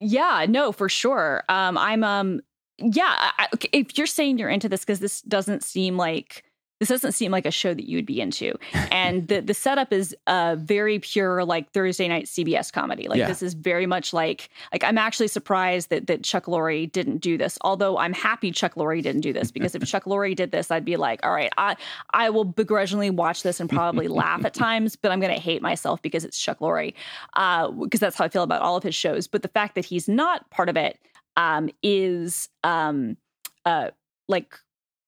[0.00, 1.44] Yeah, no, for sure.
[1.48, 2.40] Um, I'm um,
[2.78, 3.32] yeah.
[3.38, 6.44] I- if you're saying you're into this because this doesn't seem like
[6.78, 8.54] this doesn't seem like a show that you would be into,
[8.90, 13.08] and the the setup is uh very pure like Thursday night CBS comedy.
[13.08, 13.28] Like Yeah.
[13.28, 17.38] this is very much like like I'm actually surprised that that Chuck Lorre didn't do
[17.38, 17.56] this.
[17.62, 20.84] Although I'm happy Chuck Lorre didn't do this because if Chuck Lorre did this, I'd
[20.84, 21.76] be like, all right, I
[22.10, 26.02] I will begrudgingly watch this and probably laugh at times, but I'm gonna hate myself
[26.02, 26.92] because it's Chuck Lorre,
[27.34, 29.26] uh, because that's how I feel about all of his shows.
[29.26, 30.98] But the fact that he's not part of it
[31.36, 33.16] um, is um,
[33.64, 33.90] uh,
[34.28, 34.58] like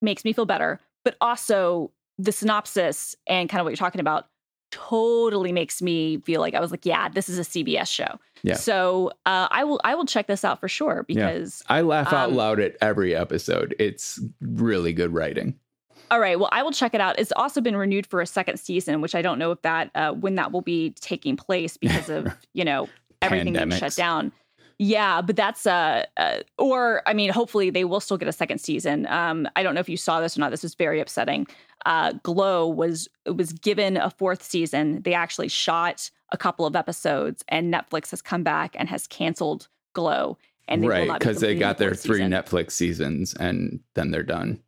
[0.01, 0.79] makes me feel better.
[1.09, 4.27] But also the synopsis and kind of what you're talking about
[4.69, 8.19] totally makes me feel like I was like, yeah, this is a CBS show.
[8.43, 8.53] Yeah.
[8.53, 11.25] So uh, I will I will check this out for sure Yeah.
[11.31, 13.73] because I laugh out Um, loud at every episode.
[13.79, 15.55] It's really good writing.
[16.11, 17.17] all right, well I will check it out.
[17.17, 20.11] It's also been renewed for a second season, which I don't know if that uh,
[20.13, 22.87] when that will be taking place because of you know
[23.23, 24.31] everything being shut down.
[24.81, 28.59] Yeah, but that's uh, uh, or I mean, hopefully they will still get a second
[28.59, 29.05] season.
[29.07, 30.51] Um, I don't know if you saw this or not.
[30.51, 31.47] This was very upsetting.
[31.85, 35.01] Uh, Glow was was given a fourth season.
[35.01, 39.67] They actually shot a couple of episodes, and Netflix has come back and has canceled
[39.93, 40.37] Glow.
[40.69, 42.31] And right because they got their three season.
[42.31, 44.61] Netflix seasons, and then they're done.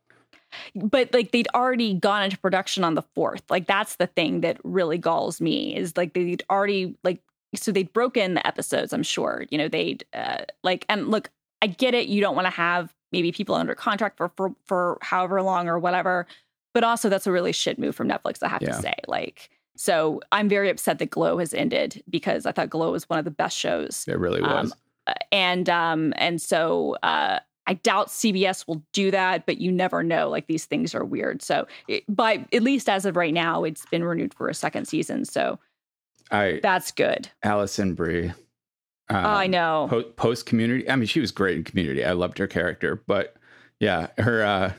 [0.74, 3.44] But like they'd already gone into production on the fourth.
[3.48, 7.22] Like that's the thing that really galls me is like they'd already like
[7.54, 11.30] so they'd broken the episodes i'm sure you know they'd uh, like and look
[11.60, 14.98] i get it you don't want to have maybe people under contract for, for for
[15.02, 16.26] however long or whatever
[16.72, 18.68] but also that's a really shit move from netflix i have yeah.
[18.68, 22.92] to say like so i'm very upset that glow has ended because i thought glow
[22.92, 24.72] was one of the best shows it really was
[25.06, 30.02] um, and um and so uh I doubt CBS will do that, but you never
[30.02, 30.28] know.
[30.28, 31.42] Like these things are weird.
[31.42, 34.86] So, it, by at least as of right now, it's been renewed for a second
[34.86, 35.24] season.
[35.24, 35.58] So,
[36.32, 37.28] I that's good.
[37.42, 38.32] Alison Brie.
[39.08, 39.86] Um, oh, I know.
[39.90, 40.88] Po- Post Community.
[40.88, 42.04] I mean, she was great in Community.
[42.04, 43.36] I loved her character, but
[43.78, 44.72] yeah, her uh,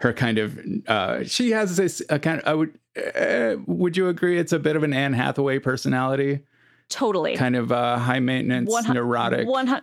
[0.00, 2.48] her kind of uh, she has this a kind of.
[2.48, 2.78] I would
[3.14, 4.38] uh, would you agree?
[4.38, 6.40] It's a bit of an Anne Hathaway personality.
[6.88, 7.36] Totally.
[7.36, 9.48] Kind of uh, high maintenance, 100, neurotic.
[9.48, 9.82] One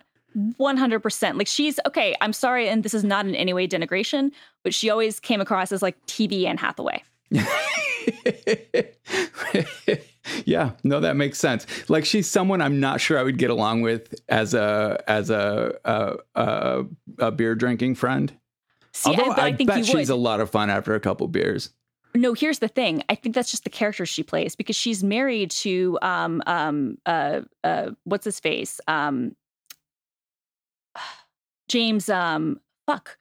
[0.57, 1.37] one hundred percent.
[1.37, 2.15] Like she's okay.
[2.21, 4.31] I'm sorry, and this is not in any way denigration,
[4.63, 7.03] but she always came across as like TV Anne Hathaway.
[10.45, 11.65] yeah, no, that makes sense.
[11.89, 15.75] Like she's someone I'm not sure I would get along with as a as a
[15.85, 16.85] a, a,
[17.19, 18.33] a beer drinking friend.
[18.93, 21.71] See, Although I, I, I bet she's a lot of fun after a couple beers.
[22.15, 23.03] No, here's the thing.
[23.09, 27.41] I think that's just the character she plays because she's married to um um uh
[27.63, 29.35] uh what's his face um
[31.67, 33.17] James um fuck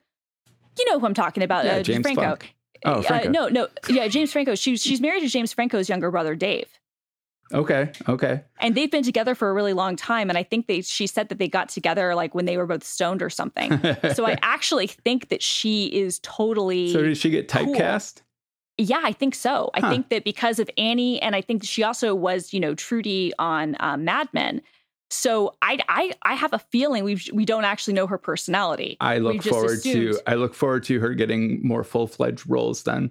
[0.78, 2.22] you know who I'm talking about yeah, uh, James Franco.
[2.22, 2.54] Funk.
[2.84, 3.28] Oh, Franco.
[3.28, 4.54] Uh, no, no, yeah, James Franco.
[4.54, 6.68] She's she's married to James Franco's younger brother, Dave.
[7.52, 8.42] Okay, okay.
[8.60, 10.82] And they've been together for a really long time, and I think they.
[10.82, 13.70] She said that they got together like when they were both stoned or something.
[14.14, 16.92] so I actually think that she is totally.
[16.92, 18.16] So did she get typecast?
[18.16, 18.26] Cool.
[18.78, 19.70] Yeah, I think so.
[19.74, 19.86] Huh.
[19.86, 23.32] I think that because of Annie, and I think she also was, you know, Trudy
[23.38, 24.62] on uh, Mad Men.
[25.10, 28.96] So I, I, I have a feeling we we don't actually know her personality.
[28.98, 32.84] I look forward assumed, to I look forward to her getting more full fledged roles
[32.84, 33.10] then.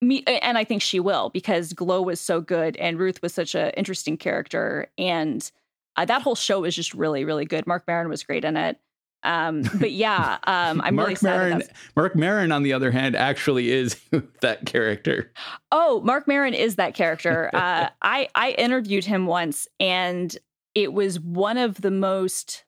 [0.00, 3.54] Me and I think she will because Glow was so good and Ruth was such
[3.54, 5.50] an interesting character and
[5.96, 7.66] uh, that whole show was just really really good.
[7.66, 8.78] Marc Maron was great in it.
[9.24, 11.50] Um, but yeah, um, I'm Mark really sad.
[11.50, 11.62] Maron,
[11.96, 14.00] Marc Maron, on the other hand, actually is
[14.40, 15.32] that character.
[15.72, 17.50] Oh, Marc Maron is that character.
[17.52, 20.36] Uh, I I interviewed him once, and
[20.74, 22.64] it was one of the most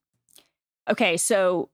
[0.89, 1.68] okay so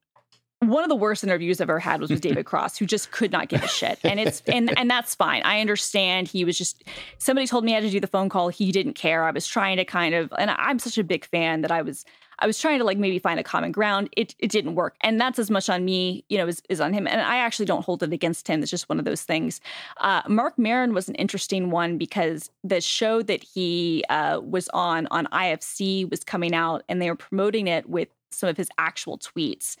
[0.59, 3.31] one of the worst interviews I've ever had was with David Cross, who just could
[3.31, 3.99] not give a shit.
[4.03, 5.43] And it's and and that's fine.
[5.43, 6.83] I understand he was just
[7.19, 8.49] somebody told me I had to do the phone call.
[8.49, 9.23] He didn't care.
[9.23, 12.05] I was trying to kind of and I'm such a big fan that I was
[12.39, 14.09] I was trying to like maybe find a common ground.
[14.17, 14.95] It it didn't work.
[15.01, 17.07] And that's as much on me, you know, as, as on him.
[17.07, 18.61] And I actually don't hold it against him.
[18.61, 19.61] It's just one of those things.
[19.97, 25.07] Uh, Marc Maron was an interesting one because the show that he uh, was on
[25.11, 29.17] on IFC was coming out and they were promoting it with some of his actual
[29.17, 29.77] tweets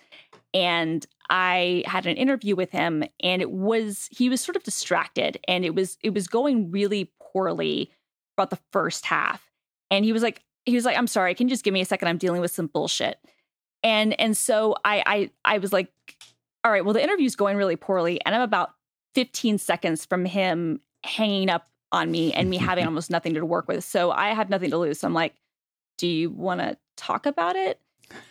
[0.53, 5.39] and I had an interview with him and it was he was sort of distracted
[5.47, 7.91] and it was it was going really poorly
[8.37, 9.51] about the first half.
[9.91, 11.85] And he was like he was like I'm sorry, can you just give me a
[11.85, 12.07] second?
[12.07, 13.19] I'm dealing with some bullshit.
[13.83, 15.91] And and so I I I was like
[16.63, 18.71] all right, well the interview's going really poorly and I'm about
[19.15, 23.67] 15 seconds from him hanging up on me and me having almost nothing to work
[23.67, 23.83] with.
[23.83, 24.99] So I have nothing to lose.
[24.99, 25.35] So I'm like,
[25.97, 27.79] do you want to talk about it?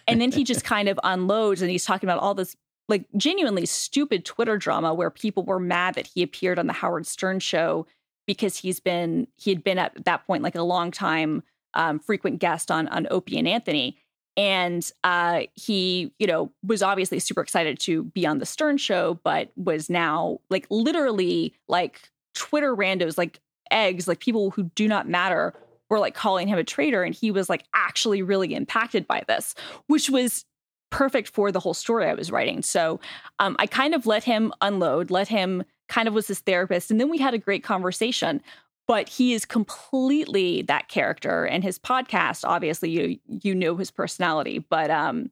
[0.06, 2.56] And then he just kind of unloads and he's talking about all this
[2.88, 7.06] like genuinely stupid Twitter drama where people were mad that he appeared on the Howard
[7.06, 7.86] Stern show
[8.26, 11.42] because he's been he had been at that point like a long time
[11.74, 13.98] um, frequent guest on on Opie and Anthony.
[14.38, 19.18] And uh, he, you know, was obviously super excited to be on the Stern show,
[19.24, 25.08] but was now like literally like Twitter randos, like eggs, like people who do not
[25.08, 25.54] matter
[25.90, 29.54] were like calling him a traitor and he was like actually really impacted by this
[29.86, 30.44] which was
[30.90, 32.62] perfect for the whole story i was writing.
[32.62, 33.00] So
[33.38, 37.00] um, i kind of let him unload let him kind of was his therapist and
[37.00, 38.42] then we had a great conversation
[38.86, 44.58] but he is completely that character and his podcast obviously you you know his personality
[44.58, 45.30] but um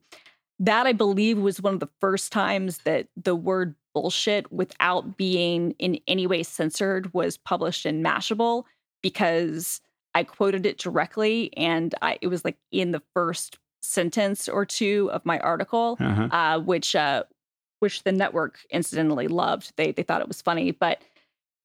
[0.59, 5.71] that i believe was one of the first times that the word bullshit without being
[5.79, 8.63] in any way censored was published in mashable
[9.01, 9.81] because
[10.15, 15.09] I quoted it directly, and I, it was like in the first sentence or two
[15.13, 16.29] of my article, uh-huh.
[16.31, 17.23] uh, which uh,
[17.81, 19.73] which the network incidentally loved.
[19.75, 21.01] They they thought it was funny, but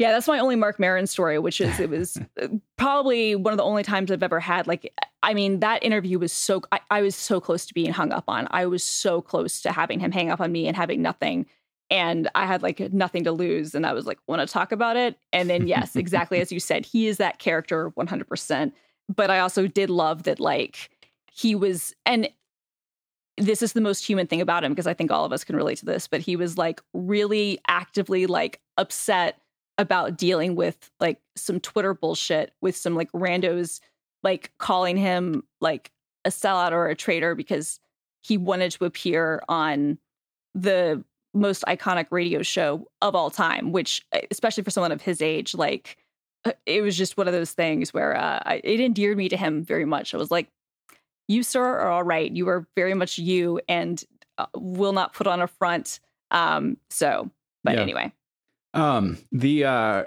[0.01, 3.59] Yeah, that's my only Marc Maron story, which is it was uh, probably one of
[3.59, 4.66] the only times I've ever had.
[4.66, 4.92] Like,
[5.22, 8.24] I mean, that interview was so, I, I was so close to being hung up
[8.26, 8.48] on.
[8.51, 11.44] I was so close to having him hang up on me and having nothing.
[11.91, 13.74] And I had like nothing to lose.
[13.74, 15.18] And I was like, want to talk about it?
[15.32, 18.72] And then, yes, exactly as you said, he is that character 100%.
[19.14, 20.91] But I also did love that, like,
[21.32, 22.28] he was, and
[23.36, 25.57] this is the most human thing about him because I think all of us can
[25.57, 29.41] relate to this, but he was like really actively like upset
[29.78, 33.80] about dealing with like some Twitter bullshit with some like randos
[34.22, 35.91] like calling him like
[36.24, 37.80] a sellout or a traitor because
[38.22, 39.99] he wanted to appear on
[40.55, 45.54] the most iconic radio show of all time, which especially for someone of his age,
[45.54, 45.96] like
[46.44, 49.64] uh, it was just one of those things where uh, it endeared me to him
[49.64, 50.14] very much.
[50.14, 50.48] I was like,
[51.28, 52.30] "You, sir, are all right.
[52.30, 54.02] You are very much you, and
[54.38, 56.00] uh, will not put on a front."
[56.30, 57.30] Um, so,
[57.64, 57.82] but yeah.
[57.82, 58.12] anyway,
[58.74, 60.04] um, the uh,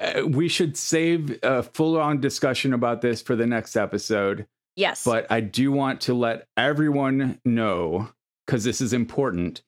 [0.00, 4.46] uh, we should save a full on discussion about this for the next episode.
[4.76, 5.04] Yes.
[5.04, 8.08] But I do want to let everyone know,
[8.46, 9.62] because this is important,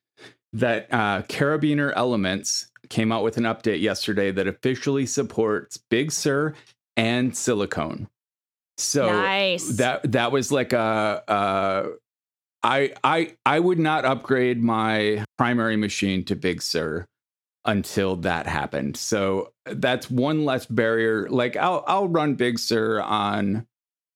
[0.55, 6.55] that uh, Karabiner-Elements came out with an update yesterday that officially supports Big Sur
[6.97, 8.09] and Silicon.
[8.77, 9.77] So nice.
[9.77, 11.89] that that was like a, a
[12.63, 17.07] I I I would not upgrade my primary machine to Big Sur
[17.65, 18.97] until that happened.
[18.97, 21.29] So that's one less barrier.
[21.29, 23.67] Like I'll I'll run Big Sur on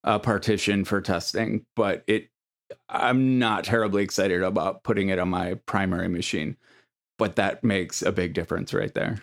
[0.04, 2.30] a partition for testing, but it
[2.88, 6.56] I'm not terribly excited about putting it on my primary machine.
[7.18, 9.22] But that makes a big difference right there.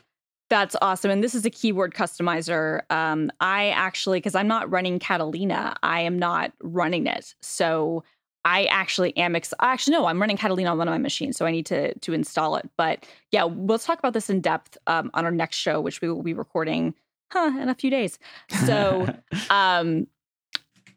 [0.49, 1.09] That's awesome.
[1.09, 2.81] And this is a keyboard customizer.
[2.91, 7.33] Um, I actually, because I'm not running Catalina, I am not running it.
[7.41, 8.03] So
[8.43, 9.35] I actually am.
[9.35, 11.97] Ex- actually, no, I'm running Catalina on one of my machines, so I need to
[11.97, 12.69] to install it.
[12.77, 16.09] But yeah, we'll talk about this in depth um, on our next show, which we
[16.09, 16.93] will be recording
[17.31, 18.19] huh, in a few days.
[18.65, 19.07] So
[19.49, 20.05] um,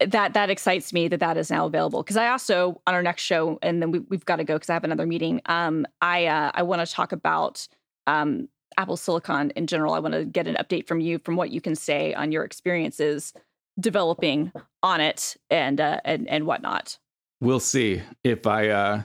[0.07, 3.22] that that excites me that that is now available because I also on our next
[3.22, 5.40] show, and then we, have got to go because I have another meeting.
[5.46, 7.66] Um, I uh, I want to talk about
[8.07, 9.94] um, Apple Silicon in general.
[9.94, 12.44] I want to get an update from you from what you can say on your
[12.44, 13.32] experiences
[13.80, 16.99] developing on it and uh, and and whatnot
[17.40, 18.68] we'll see if I.
[18.68, 19.03] uh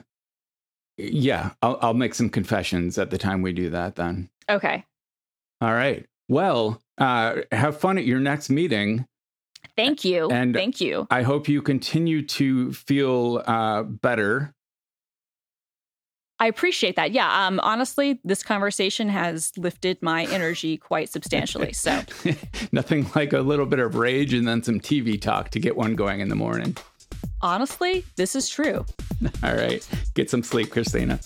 [0.96, 3.96] Yeah, I'll, I'll make some confessions at the time we do that.
[3.96, 4.30] Then.
[4.48, 4.84] Okay.
[5.60, 6.06] All right.
[6.28, 9.06] Well, uh, have fun at your next meeting.
[9.76, 10.28] Thank you.
[10.30, 11.06] And thank you.
[11.10, 14.54] I hope you continue to feel uh, better.
[16.38, 17.12] I appreciate that.
[17.12, 17.46] Yeah.
[17.46, 21.72] Um, honestly, this conversation has lifted my energy quite substantially.
[21.72, 22.02] So,
[22.72, 25.94] nothing like a little bit of rage and then some TV talk to get one
[25.94, 26.76] going in the morning
[27.44, 28.84] honestly, this is true.
[29.42, 29.86] All right.
[30.14, 31.20] Get some sleep, Christina.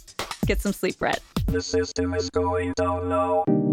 [0.47, 1.21] Get some sleep, Brett.
[1.47, 3.68] The system is going down low.